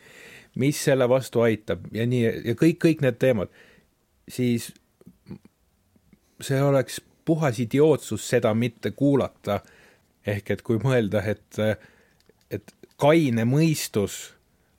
mis 0.61 0.81
selle 0.85 1.09
vastu 1.11 1.45
aitab 1.45 1.85
ja 1.93 2.07
nii, 2.09 2.23
ja 2.53 2.57
kõik, 2.59 2.81
kõik 2.87 3.05
need 3.05 3.21
teemad, 3.21 3.53
siis 4.31 4.71
see 6.41 6.63
oleks 6.65 7.03
puhas 7.25 7.61
idiootsus 7.63 8.29
seda 8.29 8.55
mitte 8.55 8.91
kuulata, 8.97 9.61
ehk 10.27 10.51
et 10.57 10.63
kui 10.63 10.81
mõelda, 10.83 11.23
et, 11.27 11.61
et 12.51 12.75
kaine 13.01 13.45
mõistus 13.49 14.21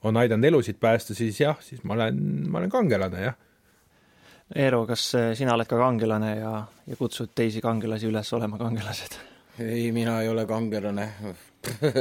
on 0.03 0.17
aidanud 0.17 0.49
elusid 0.49 0.79
päästa, 0.81 1.15
siis 1.17 1.39
jah, 1.41 1.57
siis 1.61 1.83
ma 1.83 1.93
olen, 1.97 2.21
ma 2.49 2.61
olen 2.61 2.73
kangelane, 2.73 3.25
jah. 3.29 3.39
Eero, 4.55 4.83
kas 4.83 5.05
sina 5.39 5.53
oled 5.55 5.69
ka 5.69 5.77
kangelane 5.79 6.31
ja, 6.35 6.55
ja 6.87 6.95
kutsud 6.99 7.31
teisi 7.35 7.61
kangelasi 7.63 8.09
üles 8.09 8.33
olema 8.35 8.59
kangelased? 8.59 9.15
ei, 9.59 9.91
mina 9.91 10.21
ei 10.21 10.29
ole 10.29 10.45
kangelane. 10.45 11.09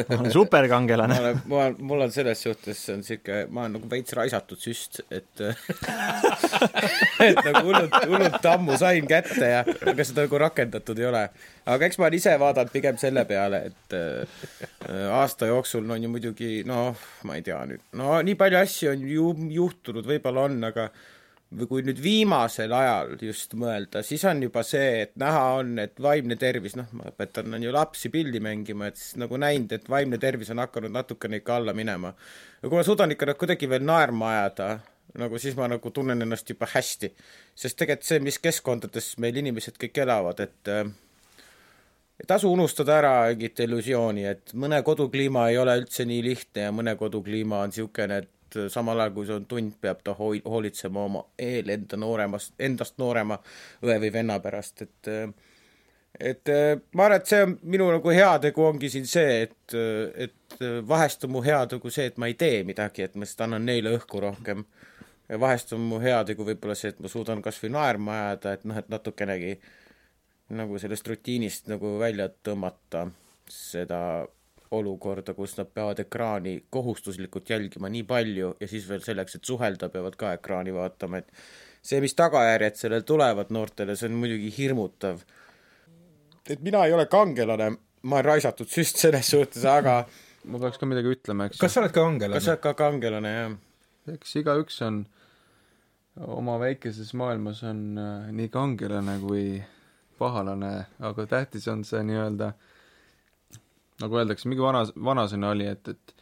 Ma 0.09 0.17
olen 0.19 0.33
superkangelane 0.33 1.15
ma 1.15 1.21
olen, 1.21 1.41
ma 1.47 1.57
olen, 1.57 1.77
mul 1.91 2.05
on 2.07 2.13
selles 2.15 2.43
suhtes, 2.43 2.81
on 2.95 3.03
sihuke, 3.05 3.43
ma 3.53 3.67
olen 3.67 3.77
nagu 3.77 3.91
veits 3.91 4.15
raisatud 4.17 4.61
süst, 4.61 5.03
et 5.13 5.43
et 7.27 7.41
nagu 7.45 7.63
hullult, 7.69 7.97
hullult 8.09 8.49
ammu 8.55 8.79
sain 8.81 9.09
kätte 9.11 9.53
ja 9.53 9.61
aga 9.65 10.07
seda 10.07 10.25
nagu 10.25 10.41
rakendatud 10.41 11.01
ei 11.01 11.09
ole. 11.11 11.23
aga 11.67 11.89
eks 11.89 12.01
ma 12.01 12.09
olen 12.09 12.19
ise 12.21 12.35
vaadanud 12.41 12.73
pigem 12.73 12.99
selle 13.01 13.27
peale, 13.29 13.63
et 13.71 13.97
äh, 13.97 14.43
aasta 15.21 15.51
jooksul 15.51 15.89
on 15.91 16.09
ju 16.09 16.13
muidugi 16.13 16.53
noh, 16.69 16.97
ma 17.29 17.37
ei 17.37 17.45
tea 17.47 17.61
nüüd, 17.69 17.85
no 18.01 18.17
nii 18.25 18.39
palju 18.41 18.63
asju 18.65 18.95
on 18.95 19.09
ju 19.13 19.33
juhtunud, 19.61 20.09
võib-olla 20.09 20.49
on, 20.49 20.61
aga 20.73 20.89
või 21.51 21.67
kui 21.67 21.83
nüüd 21.83 21.99
viimasel 22.03 22.71
ajal 22.75 23.17
just 23.27 23.57
mõelda, 23.59 24.05
siis 24.07 24.23
on 24.29 24.43
juba 24.45 24.63
see, 24.67 25.03
et 25.07 25.17
näha 25.19 25.43
on, 25.59 25.73
et 25.83 25.99
vaimne 26.03 26.37
tervis, 26.39 26.77
noh, 26.79 26.87
ma 26.95 27.11
õpetan 27.11 27.59
on 27.59 27.65
ju 27.65 27.73
lapsi 27.75 28.11
pilli 28.13 28.39
mängima, 28.43 28.91
et 28.91 29.01
siis 29.01 29.19
nagu 29.19 29.41
näinud, 29.41 29.75
et 29.75 29.91
vaimne 29.91 30.21
tervis 30.23 30.53
on 30.55 30.63
hakanud 30.63 30.95
natukene 30.95 31.43
ikka 31.43 31.59
alla 31.59 31.75
minema. 31.75 32.15
ja 32.63 32.69
kui 32.69 32.79
ma 32.79 32.87
suudan 32.87 33.11
ikka 33.11 33.33
nagu 33.33 33.43
kuidagi 33.43 33.71
veel 33.71 33.83
naerma 33.83 34.31
ajada, 34.37 34.71
nagu 35.19 35.39
siis 35.43 35.59
ma 35.59 35.67
nagu 35.69 35.91
tunnen 35.91 36.23
ennast 36.23 36.51
juba 36.51 36.71
hästi. 36.71 37.13
sest 37.55 37.77
tegelikult 37.77 38.07
see, 38.07 38.21
mis 38.21 38.39
keskkondades 38.39 39.17
meil 39.19 39.37
inimesed 39.43 39.75
kõik 39.81 39.99
elavad, 40.07 40.41
et 40.47 40.71
äh, 40.71 40.85
ei 42.21 42.29
tasu 42.31 42.53
unustada 42.53 42.99
ära 43.01 43.15
mingit 43.33 43.59
illusiooni, 43.67 44.25
et 44.25 44.55
mõne 44.55 44.83
kodukliima 44.87 45.49
ei 45.51 45.59
ole 45.59 45.81
üldse 45.83 46.07
nii 46.07 46.23
lihtne 46.23 46.69
ja 46.69 46.73
mõne 46.73 46.95
kodukliima 47.01 47.65
on 47.65 47.75
niisugune, 47.75 48.23
et 48.23 48.31
et 48.51 48.57
äh, 48.57 48.69
samal 48.69 49.01
ajal, 49.01 49.15
kui 49.15 49.27
see 49.27 49.37
on 49.37 49.47
tund, 49.47 49.77
peab 49.81 50.03
ta 50.05 50.15
hoi-, 50.19 50.43
hoolitsema 50.45 51.05
oma 51.05 51.25
eel 51.39 51.69
enda 51.71 51.99
nooremast, 52.01 52.55
endast 52.59 52.99
noorema 52.99 53.39
õe 53.85 53.99
või 54.03 54.13
venna 54.13 54.39
pärast, 54.41 54.83
et 54.83 55.11
äh, 55.11 55.31
et 56.21 56.49
äh, 56.51 56.75
ma 56.95 57.07
arvan, 57.07 57.21
et 57.21 57.31
see 57.31 57.43
on 57.47 57.57
minu 57.63 57.87
nagu 57.93 58.13
heategu 58.15 58.65
ongi 58.67 58.91
siin 58.91 59.07
see, 59.07 59.43
et, 59.47 59.75
et 60.27 60.63
vahest 60.87 61.25
on 61.25 61.37
mu 61.37 61.43
heategu 61.45 61.91
see, 61.91 62.09
et 62.11 62.19
ma 62.19 62.29
ei 62.29 62.35
tee 62.35 62.65
midagi, 62.67 63.07
et 63.07 63.15
ma 63.15 63.25
lihtsalt 63.25 63.47
annan 63.47 63.65
neile 63.67 63.95
õhku 63.97 64.21
rohkem. 64.21 64.65
vahest 65.41 65.73
on 65.73 65.85
mu 65.87 66.01
heategu 66.03 66.45
võib-olla 66.45 66.75
see, 66.75 66.91
et 66.91 66.99
ma 67.01 67.09
suudan 67.09 67.43
kas 67.43 67.63
või 67.63 67.71
naerma 67.77 68.19
ajada, 68.25 68.57
et 68.59 68.67
noh, 68.67 68.77
et 68.77 68.91
natukenegi 68.91 69.55
nagu 70.59 70.79
sellest 70.83 71.07
rutiinist 71.07 71.71
nagu 71.71 71.95
välja 72.01 72.27
tõmmata 72.43 73.07
seda 73.47 74.27
olukorda, 74.71 75.35
kus 75.35 75.57
nad 75.59 75.71
peavad 75.75 75.99
ekraani 76.05 76.55
kohustuslikult 76.71 77.51
jälgima 77.51 77.91
nii 77.91 78.05
palju 78.07 78.55
ja 78.61 78.69
siis 78.71 78.87
veel 78.89 79.03
selleks, 79.03 79.37
et 79.37 79.45
suhelda, 79.49 79.89
peavad 79.91 80.17
ka 80.19 80.35
ekraani 80.39 80.75
vaatama, 80.75 81.19
et 81.19 81.33
see, 81.83 82.01
mis 82.03 82.15
tagajärjed 82.15 82.79
sellel 82.79 83.07
tulevad 83.07 83.51
noortele, 83.55 83.97
see 83.99 84.11
on 84.11 84.19
muidugi 84.23 84.53
hirmutav. 84.59 85.25
et 86.51 86.63
mina 86.63 86.85
ei 86.87 86.93
ole 86.93 87.07
kangelane, 87.07 87.71
ma 88.03 88.17
olen 88.17 88.25
raisatud 88.25 88.71
süst 88.71 88.99
selles 89.03 89.31
suhtes, 89.31 89.65
aga 89.65 90.05
ma 90.45 90.63
peaks 90.63 90.79
ka 90.79 90.87
midagi 90.87 91.17
ütlema, 91.17 91.51
eks. 91.51 91.59
kas 91.59 91.75
sa 91.75 91.83
oled 91.83 91.95
ka 91.95 92.05
kangelane? 92.07 92.39
kas 92.39 92.47
sa 92.47 92.55
oled 92.55 92.65
ka 92.65 92.75
kangelane, 92.79 93.35
jah? 93.35 93.59
eks 94.15 94.37
igaüks 94.41 94.81
on 94.87 95.05
oma 96.41 96.59
väikeses 96.63 97.13
maailmas 97.19 97.63
on 97.67 97.85
äh, 97.99 98.33
nii 98.35 98.49
kangelane 98.55 99.19
kui 99.23 99.45
pahalane, 100.19 100.75
aga 101.01 101.27
tähtis 101.27 101.67
on 101.73 101.83
see 101.87 102.03
nii-öelda 102.07 102.53
äh, 102.55 102.70
nagu 104.01 104.21
öeldakse, 104.21 104.49
mingi 104.49 104.65
vana, 104.65 104.85
vanasõna 105.11 105.53
oli, 105.55 105.69
et, 105.71 105.93
et 105.95 106.17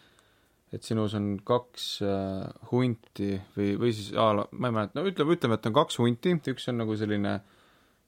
et 0.72 0.84
sinus 0.84 1.14
on 1.16 1.30
kaks 1.48 1.84
äh, 2.04 2.42
hunti 2.70 3.30
või, 3.54 3.70
või 3.80 3.92
siis 3.96 4.10
a 4.12 4.26
la, 4.36 4.44
ma 4.52 4.68
ei 4.68 4.74
mäleta, 4.76 4.98
no 4.98 5.08
ütleme, 5.08 5.36
ütleme, 5.38 5.56
et 5.56 5.68
on 5.70 5.76
kaks 5.78 5.96
hunti, 6.00 6.34
üks 6.52 6.68
on 6.68 6.76
nagu 6.82 6.96
selline 7.00 7.38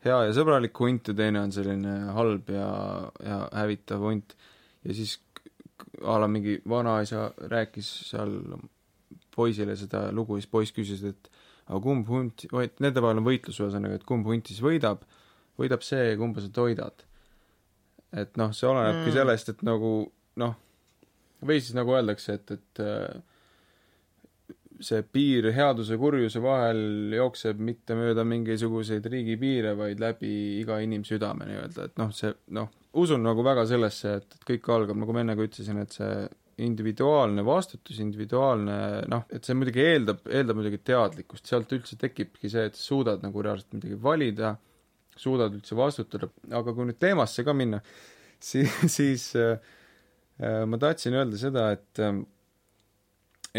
hea 0.05 0.19
ja 0.27 0.35
sõbralik 0.37 0.77
hunt 0.81 1.09
ja 1.09 1.17
teine 1.17 1.41
on 1.45 1.55
selline 1.55 1.95
halb 2.17 2.53
ja, 2.53 2.69
ja 3.25 3.41
hävitav 3.63 4.05
hunt. 4.05 4.37
ja 4.85 4.97
siis 4.97 5.17
a 6.05 6.19
la 6.21 6.29
mingi 6.29 6.59
vanaisa 6.69 7.31
rääkis 7.49 7.89
seal 8.11 8.37
poisile 9.33 9.77
seda 9.77 10.09
lugu, 10.13 10.37
siis 10.37 10.51
poiss 10.51 10.77
küsis, 10.77 11.03
et 11.09 11.31
aga 11.67 11.81
kumb 11.85 12.09
hunt, 12.13 12.45
nende 12.53 13.01
vahel 13.01 13.23
on 13.23 13.29
võitlus 13.29 13.61
ühesõnaga, 13.63 14.01
et 14.01 14.09
kumb 14.09 14.29
hunt 14.29 14.53
siis 14.53 14.61
võidab, 14.65 15.07
võidab 15.61 15.85
see, 15.87 16.13
kumba 16.21 16.45
sa 16.45 16.53
toidad 16.53 17.07
et 18.17 18.37
noh, 18.41 18.55
see 18.57 18.69
olenebki 18.71 19.09
mm. 19.11 19.17
sellest, 19.17 19.53
et 19.55 19.67
nagu 19.67 19.93
noh, 20.43 20.55
või 21.47 21.61
siis 21.63 21.77
nagu 21.77 21.95
öeldakse, 21.97 22.39
et, 22.41 22.57
et 22.57 22.83
äh, 22.85 23.21
see 24.81 25.05
piir 25.05 25.51
headuse 25.55 25.95
ja 25.95 26.01
kurjuse 26.01 26.43
vahel 26.43 27.15
jookseb 27.15 27.61
mitte 27.63 27.97
mööda 27.99 28.25
mingisuguseid 28.27 29.07
riigipiire, 29.13 29.75
vaid 29.79 30.01
läbi 30.03 30.33
iga 30.61 30.81
inimsüdame 30.85 31.49
nii-öelda, 31.49 31.89
et 31.91 31.99
noh, 32.01 32.13
see 32.17 32.33
noh, 32.57 32.71
usun 33.01 33.23
nagu 33.25 33.45
väga 33.47 33.67
sellesse, 33.71 34.17
et, 34.21 34.39
et 34.39 34.47
kõik 34.55 34.71
algab, 34.75 34.99
nagu 35.01 35.15
ma 35.15 35.25
enne 35.25 35.37
ka 35.39 35.47
ütlesin, 35.47 35.81
et 35.83 35.97
see 35.97 36.15
individuaalne 36.61 37.45
vastutus, 37.47 38.01
individuaalne 38.03 38.79
noh, 39.09 39.23
et 39.33 39.47
see 39.47 39.57
muidugi 39.57 39.85
eeldab, 39.85 40.27
eeldab 40.29 40.59
muidugi 40.59 40.81
teadlikkust, 40.91 41.47
sealt 41.49 41.73
üldse 41.77 41.97
tekibki 42.01 42.51
see, 42.53 42.67
et 42.69 42.77
suudad 42.77 43.23
nagu 43.25 43.45
reaalselt 43.45 43.79
midagi 43.79 43.97
valida 44.03 44.57
suudad 45.19 45.55
üldse 45.57 45.77
vastutada, 45.79 46.31
aga 46.51 46.75
kui 46.75 46.89
nüüd 46.89 46.99
teemasse 47.01 47.45
ka 47.47 47.55
minna, 47.57 47.83
siis, 48.51 48.75
siis 48.91 49.31
äh, 49.39 49.57
äh, 50.41 50.63
ma 50.67 50.81
tahtsin 50.81 51.17
öelda 51.19 51.41
seda, 51.41 51.71
et 51.77 52.03
äh, 52.03 52.21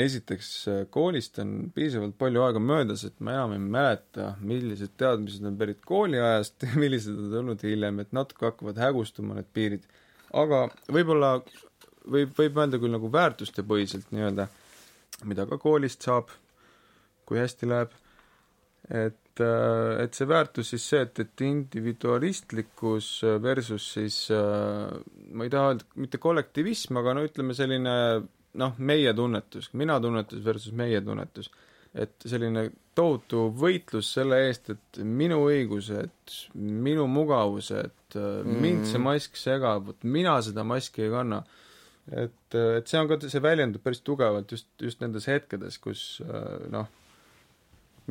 esiteks 0.02 0.52
koolist 0.94 1.40
on 1.44 1.72
piisavalt 1.76 2.16
palju 2.20 2.46
aega 2.46 2.62
möödas, 2.64 3.04
et 3.08 3.18
ma 3.20 3.36
enam 3.36 3.58
ei 3.58 3.66
mäleta, 3.76 4.36
millised 4.40 4.96
teadmised 5.00 5.46
on 5.48 5.58
pärit 5.60 5.82
kooliajast 5.88 6.64
ja 6.68 6.72
millised 6.80 7.18
on 7.18 7.34
tulnud 7.36 7.68
hiljem, 7.68 8.00
et 8.04 8.16
natuke 8.16 8.48
hakkavad 8.50 8.80
hägustuma 8.82 9.38
need 9.40 9.52
piirid. 9.54 9.90
aga 10.32 10.66
võib-olla 10.88 11.36
võib, 12.08 12.32
võib 12.38 12.58
mõelda 12.58 12.80
küll 12.82 12.96
nagu 12.96 13.10
väärtustepõhiselt 13.12 14.14
nii-öelda, 14.16 14.48
mida 15.28 15.46
ka 15.50 15.60
koolist 15.62 16.08
saab, 16.08 16.32
kui 17.28 17.40
hästi 17.40 17.70
läheb, 17.70 17.92
et 18.90 19.22
et, 19.32 19.42
äh, 19.42 20.04
et 20.04 20.16
see 20.16 20.28
väärtus 20.28 20.74
siis 20.74 20.86
see, 20.92 21.02
et, 21.06 21.20
et 21.24 21.44
individualistlikkus 21.46 23.10
versus 23.42 23.88
siis 23.96 24.20
äh, 24.36 24.92
ma 25.32 25.48
ei 25.48 25.54
taha 25.54 25.74
öelda 25.74 25.88
mitte 26.02 26.20
kollektivism, 26.22 27.00
aga 27.02 27.16
no 27.16 27.26
ütleme 27.26 27.56
selline 27.58 27.96
noh, 28.60 28.78
meie 28.78 29.14
tunnetus, 29.16 29.72
mina 29.80 30.00
tunnetus 30.04 30.44
versus 30.44 30.76
meie 30.76 31.02
tunnetus. 31.02 31.52
et 31.92 32.24
selline 32.24 32.70
tohutu 32.96 33.50
võitlus 33.52 34.14
selle 34.16 34.38
eest, 34.46 34.70
et 34.72 35.00
minu 35.04 35.42
õigused, 35.50 36.36
minu 36.56 37.04
mugavused 37.12 38.16
mm., 38.16 38.62
mind 38.64 38.88
see 38.88 39.02
mask 39.04 39.36
segab, 39.36 39.90
vot 39.90 40.08
mina 40.08 40.38
seda 40.44 40.64
maski 40.64 41.04
ei 41.08 41.12
kanna. 41.12 41.42
et, 42.12 42.56
et 42.56 42.88
see 42.88 43.00
on 43.00 43.12
ka, 43.12 43.20
see 43.28 43.44
väljendub 43.44 43.84
päris 43.84 44.04
tugevalt 44.08 44.52
just, 44.52 44.70
just 44.80 45.04
nendes 45.04 45.28
hetkedes, 45.28 45.80
kus 45.84 46.06
noh 46.72 46.88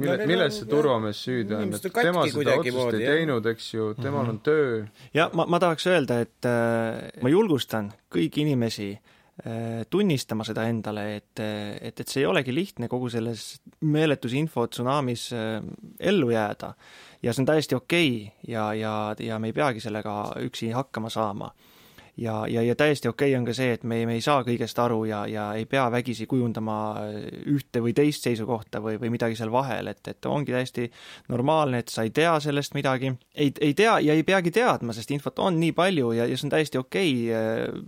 mille 0.01 0.17
no,, 0.19 0.27
milles 0.31 0.59
see 0.61 0.69
turvamees 0.71 1.23
süüdi 1.27 1.57
on, 1.57 1.71
et 1.77 1.87
tema 1.95 2.25
seda 2.31 2.57
otsust 2.59 2.99
ei 2.99 3.07
teinud, 3.07 3.47
eks 3.53 3.71
ju, 3.75 3.93
temal 3.99 4.25
mm 4.25 4.27
-hmm. 4.27 4.31
on 4.31 4.41
töö. 4.41 4.83
ja 5.15 5.31
ma, 5.35 5.47
ma 5.47 5.61
tahaks 5.63 5.87
öelda, 5.87 6.21
et 6.21 6.49
äh, 6.49 7.23
ma 7.23 7.33
julgustan 7.33 7.93
kõiki 8.15 8.45
inimesi 8.45 8.91
äh, 8.93 9.87
tunnistama 9.91 10.45
seda 10.45 10.67
endale, 10.69 11.17
et, 11.17 11.41
et, 11.81 12.01
et 12.01 12.09
see 12.09 12.25
ei 12.25 12.27
olegi 12.27 12.55
lihtne 12.55 12.89
kogu 12.89 13.09
selles 13.09 13.61
meeletus 13.81 14.33
infotsunamis 14.33 15.33
äh, 15.33 15.63
ellu 16.01 16.31
jääda. 16.31 16.75
ja 17.23 17.33
see 17.33 17.43
on 17.43 17.47
täiesti 17.47 17.75
okei 17.75 18.15
okay 18.17 18.55
ja, 18.55 18.75
ja, 18.75 19.15
ja 19.19 19.39
me 19.39 19.49
ei 19.49 19.53
peagi 19.53 19.81
sellega 19.81 20.35
üksi 20.41 20.71
hakkama 20.71 21.11
saama 21.11 21.55
ja, 22.21 22.45
ja, 22.49 22.63
ja 22.63 22.77
täiesti 22.77 23.09
okei 23.09 23.33
okay 23.33 23.39
on 23.39 23.47
ka 23.49 23.55
see, 23.57 23.73
et 23.77 23.85
me, 23.85 24.03
me 24.07 24.17
ei 24.19 24.25
saa 24.25 24.45
kõigest 24.47 24.79
aru 24.83 25.03
ja, 25.09 25.23
ja 25.31 25.47
ei 25.57 25.67
pea 25.71 25.87
vägisi 25.93 26.27
kujundama 26.31 26.77
ühte 27.49 27.83
või 27.83 27.95
teist 27.97 28.27
seisukohta 28.27 28.83
või, 28.85 28.99
või 29.01 29.13
midagi 29.15 29.39
seal 29.39 29.53
vahel, 29.53 29.91
et, 29.93 30.03
et 30.11 30.29
ongi 30.29 30.55
täiesti 30.55 30.91
normaalne, 31.33 31.81
et 31.81 31.93
sa 31.93 32.05
ei 32.05 32.13
tea 32.15 32.37
sellest 32.43 32.77
midagi, 32.77 33.15
ei, 33.35 33.53
ei 33.61 33.75
tea 33.75 33.99
ja 34.05 34.17
ei 34.17 34.25
peagi 34.27 34.53
teadma, 34.55 34.95
sest 34.97 35.11
infot 35.15 35.41
on 35.41 35.59
nii 35.61 35.73
palju 35.77 36.13
ja, 36.19 36.29
ja 36.29 36.37
see 36.37 36.49
on 36.49 36.55
täiesti 36.57 36.81
okei 36.81 37.15
okay 37.31 37.81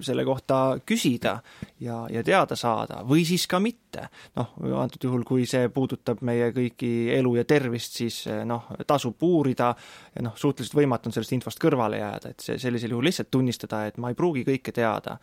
selle 0.00 0.24
kohta 0.24 0.78
küsida 0.86 1.38
ja, 1.80 2.04
ja 2.12 2.22
teada 2.26 2.56
saada 2.58 3.02
või 3.06 3.24
siis 3.26 3.46
ka 3.50 3.60
mitte. 3.62 4.06
noh, 4.38 4.52
antud 4.78 5.02
juhul, 5.02 5.24
kui 5.26 5.46
see 5.50 5.66
puudutab 5.74 6.20
meie 6.26 6.52
kõiki 6.54 7.10
elu 7.16 7.32
ja 7.40 7.44
tervist, 7.48 7.96
siis 7.98 8.22
noh, 8.46 8.68
tasub 8.86 9.22
uurida 9.26 9.72
ja 10.14 10.22
noh, 10.22 10.36
suhteliselt 10.38 10.76
võimatu 10.78 11.10
on 11.10 11.16
sellest 11.16 11.34
infost 11.34 11.60
kõrvale 11.62 11.98
jääda, 11.98 12.30
et 12.30 12.44
see 12.44 12.58
sellisel 12.62 12.94
juhul 12.94 13.08
lihtsalt 13.08 13.30
tunnistada, 13.34 13.79
et 13.88 13.98
ma 13.98 14.12
ei 14.12 14.18
pruugi 14.18 14.44
kõike 14.44 14.74
teada. 14.76 15.18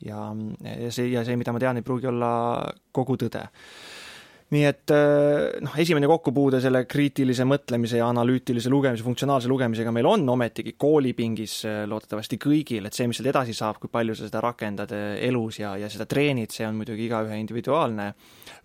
ja, 0.00 0.30
ja 0.64 0.90
see, 0.90 1.10
ja 1.12 1.24
see, 1.24 1.36
mida 1.36 1.52
ma 1.52 1.60
tean, 1.60 1.76
ei 1.76 1.86
pruugi 1.86 2.08
olla 2.08 2.30
kogu 2.92 3.18
tõde 3.20 3.46
nii 4.50 4.62
et 4.66 4.92
äh, 4.94 5.60
noh, 5.62 5.74
esimene 5.78 6.08
kokkupuude 6.10 6.58
selle 6.62 6.82
kriitilise 6.90 7.44
mõtlemise 7.46 8.00
ja 8.00 8.08
analüütilise 8.10 8.70
lugemise, 8.72 9.04
funktsionaalse 9.06 9.50
lugemisega 9.50 9.92
meil 9.94 10.08
on 10.10 10.26
ometigi 10.32 10.74
koolipingis 10.80 11.54
äh, 11.70 11.82
loodetavasti 11.90 12.38
kõigil, 12.42 12.88
et 12.88 12.96
see, 12.96 13.06
mis 13.10 13.20
sealt 13.20 13.30
edasi 13.30 13.54
saab, 13.56 13.78
kui 13.82 13.92
palju 13.92 14.16
sa 14.18 14.26
seda 14.26 14.42
rakendad 14.42 14.94
äh, 14.96 15.12
elus 15.28 15.60
ja, 15.62 15.76
ja 15.78 15.90
seda 15.92 16.08
treenid, 16.10 16.50
see 16.54 16.66
on 16.66 16.80
muidugi 16.80 17.06
igaühe 17.06 17.38
individuaalne 17.38 18.10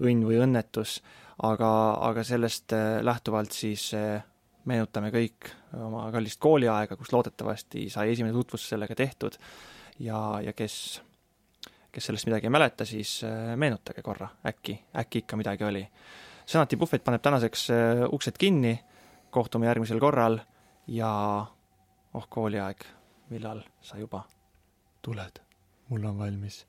õnn 0.02 0.26
või 0.26 0.42
õnnetus, 0.42 0.98
aga, 1.46 1.70
aga 2.10 2.26
sellest 2.26 2.74
lähtuvalt 3.06 3.54
siis 3.54 3.92
meenutame 4.70 5.12
kõik 5.14 5.50
oma 5.78 6.08
kallist 6.14 6.40
kooliaega, 6.42 6.98
kus 6.98 7.12
loodetavasti 7.14 7.88
sai 7.94 8.12
esimene 8.14 8.34
tutvus 8.34 8.68
sellega 8.72 8.96
tehtud 8.98 9.38
ja, 10.00 10.20
ja 10.44 10.54
kes, 10.58 11.02
kes 11.92 12.10
sellest 12.10 12.30
midagi 12.30 12.50
ei 12.50 12.54
mäleta, 12.56 12.86
siis 12.86 13.18
äh, 13.28 13.54
meenutage 13.60 14.04
korra, 14.06 14.30
äkki, 14.48 14.78
äkki 14.98 15.24
ikka 15.24 15.40
midagi 15.40 15.68
oli. 15.68 15.86
senati 16.46 16.78
puhvet 16.78 17.04
paneb 17.04 17.22
tänaseks 17.22 17.70
äh, 17.70 18.06
uksed 18.12 18.38
kinni, 18.38 18.80
kohtume 19.30 19.70
järgmisel 19.70 20.00
korral 20.00 20.40
ja 20.88 21.12
oh 22.14 22.28
kooliaeg, 22.30 22.86
millal 23.30 23.64
sa 23.82 23.98
juba 23.98 24.26
tuled? 25.02 25.42
mul 25.90 26.06
on 26.06 26.18
valmis 26.18 26.66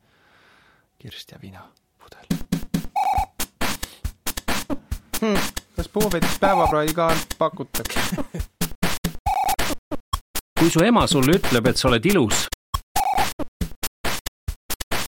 kirst 0.98 1.32
ja 1.32 1.38
vina 1.40 1.64
hmm,. 5.20 5.38
kas 5.76 5.88
puhvetis 5.88 6.38
päevapraadi 6.40 6.94
ka 6.94 7.11
pakutakse? 7.38 8.00
kui 10.61 10.70
su 10.70 10.85
ema 10.85 11.07
sulle 11.07 11.38
ütleb, 11.38 11.66
et 11.68 11.76
sa 11.76 11.88
oled 11.88 12.07
ilus, 12.12 12.46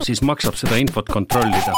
siis 0.03 0.21
maksab 0.21 0.55
seda 0.59 0.79
infot 0.81 1.09
kontrollida 1.11 1.75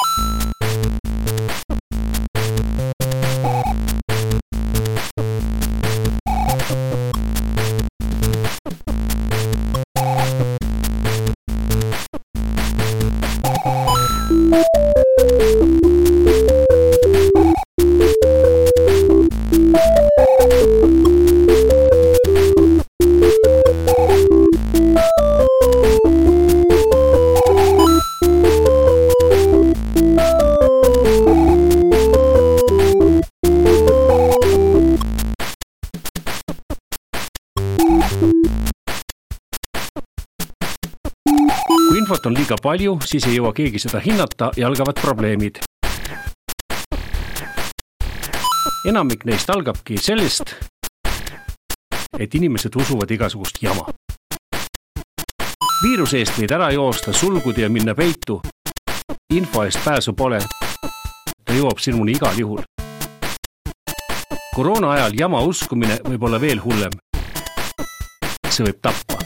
liiga 42.46 42.62
palju, 42.62 43.00
siis 43.02 43.26
ei 43.26 43.40
jõua 43.40 43.50
keegi 43.58 43.80
seda 43.82 43.98
hinnata 43.98 44.52
ja 44.58 44.68
algavad 44.68 45.00
probleemid. 45.02 45.58
enamik 48.86 49.26
neist 49.26 49.50
algabki 49.50 49.98
sellest, 49.98 50.54
et 52.20 52.36
inimesed 52.36 52.76
usuvad 52.76 53.12
igasugust 53.12 53.58
jama. 53.62 53.86
viiruse 55.82 56.20
eest 56.22 56.38
võid 56.38 56.54
ära 56.54 56.70
joosta, 56.72 57.14
sulguda 57.14 57.62
ja 57.62 57.70
minna 57.70 57.96
peitu. 57.96 58.42
info 59.34 59.64
eest 59.64 59.82
pääsu 59.84 60.14
pole. 60.14 60.40
ta 61.46 61.54
jõuab 61.54 61.80
sinuni 61.80 62.12
igal 62.12 62.38
juhul. 62.38 62.62
koroona 64.56 64.92
ajal 64.92 65.18
jama 65.18 65.42
uskumine 65.42 65.98
võib 66.04 66.24
olla 66.24 66.42
veel 66.42 66.62
hullem. 66.62 66.92
see 68.50 68.66
võib 68.66 68.80
tappa. 68.82 69.18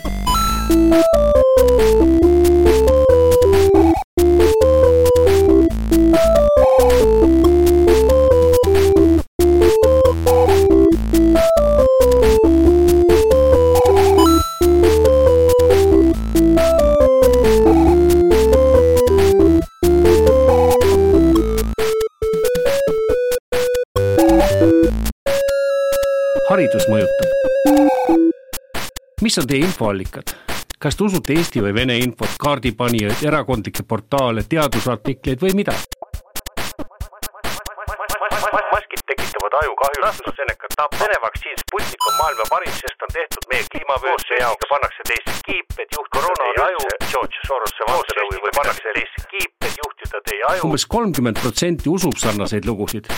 Mis 29.30 29.38
on 29.38 29.46
teie 29.48 29.62
infoallikad? 29.62 30.32
kas 30.82 30.96
te 30.98 31.04
usute 31.06 31.36
Eesti 31.38 31.62
või 31.62 31.74
Vene 31.76 31.98
infot, 32.02 32.32
kaardipanijaid, 32.42 33.20
erakondlikke 33.30 33.84
portaale, 33.86 34.42
teadusartikleid 34.50 35.44
või 35.44 35.52
mida? 35.60 35.76
maskid 38.74 39.02
tekitavad 39.12 39.58
ajukahju, 39.60 40.02
AstraZeneca 40.08 40.72
tapab, 40.74 40.96
Vene 41.04 41.20
vaktsiin 41.26 41.60
Sputnik 41.62 42.08
on 42.10 42.16
maailma 42.22 42.48
parim, 42.50 42.74
sest 42.80 43.06
on 43.06 43.14
tehtud 43.18 43.46
meie 43.52 43.68
kliimavööse 43.74 44.40
jaoks, 44.40 44.70
pannakse 44.72 45.06
teisse 45.12 45.36
kiip, 45.46 45.78
et 45.84 45.94
juhtida 45.98 46.34
teie 46.42 46.64
aju, 46.66 46.82
George 47.12 47.44
Sorose 47.50 47.90
vandenõu 47.92 48.42
või 48.48 48.56
pannakse 48.58 48.96
teisse 48.98 49.28
kiip, 49.36 49.54
et 49.68 49.78
juhtida 49.84 50.24
teie 50.32 50.48
aju. 50.54 50.66
umbes 50.72 50.88
kolmkümmend 50.96 51.44
protsenti 51.44 51.94
usub 51.94 52.18
sarnaseid 52.24 52.66
lugusid. 52.66 53.14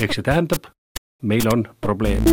eks 0.00 0.16
see 0.16 0.24
tähendab, 0.24 0.72
meil 1.20 1.52
on 1.52 1.68
probleem. 1.84 2.24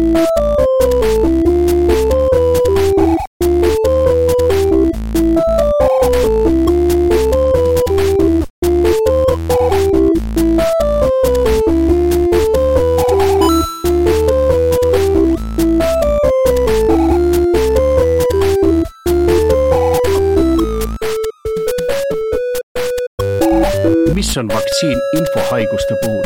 Mis 24.18 24.38
on 24.38 24.48
vaktsiin 24.50 25.02
infohaiguste 25.18 25.96
puhul? 26.02 26.24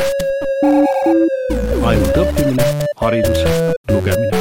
ainult 1.84 2.18
õppimine, 2.18 2.64
haridus, 2.96 3.42
lugemine. 3.92 4.32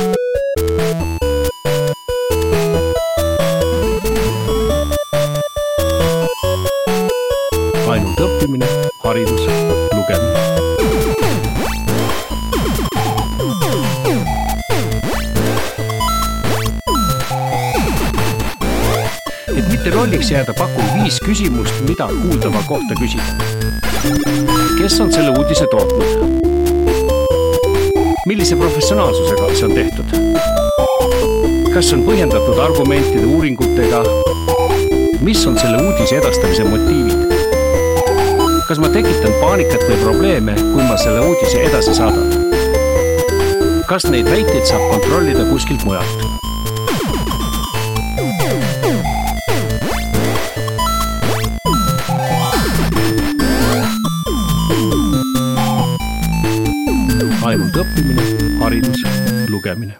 ainult 7.89 8.23
õppimine, 8.29 8.71
haridus, 9.03 9.43
lugemine. 9.97 10.50
Et 19.81 19.87
mitte 19.87 19.97
lolliks 19.97 20.31
jääda, 20.31 20.53
pakun 20.55 20.85
viis 21.01 21.17
küsimust, 21.25 21.79
mida 21.89 22.07
kuuldava 22.13 22.61
kohta 22.69 22.95
küsida. 22.99 23.23
kes 24.79 25.01
on 25.01 25.13
selle 25.13 25.31
uudise 25.39 25.67
tootnud? 25.71 26.05
millise 28.27 28.57
professionaalsusega 28.57 29.55
see 29.55 29.65
on 29.65 29.73
tehtud? 29.75 30.05
kas 31.75 31.93
on 31.97 32.05
põhjendatud 32.05 32.61
argumentide 32.61 33.25
uuringutega? 33.25 34.03
mis 35.21 35.47
on 35.47 35.57
selle 35.59 35.81
uudise 35.81 36.19
edastamise 36.19 36.65
motiivid? 36.65 37.33
kas 38.69 38.83
ma 38.85 38.93
tekitan 38.93 39.33
paanikat 39.41 39.87
või 39.89 40.03
probleeme, 40.03 40.59
kui 40.61 40.85
ma 40.85 41.01
selle 41.01 41.25
uudise 41.25 41.65
edasi 41.71 41.97
saadan? 41.97 42.29
kas 43.89 44.11
neid 44.13 44.29
väiteid 44.29 44.69
saab 44.69 44.91
kontrollida 44.93 45.49
kuskilt 45.49 45.89
mujalt? 45.89 46.40
Ainult 59.71 59.79
õppimine, 59.79 60.00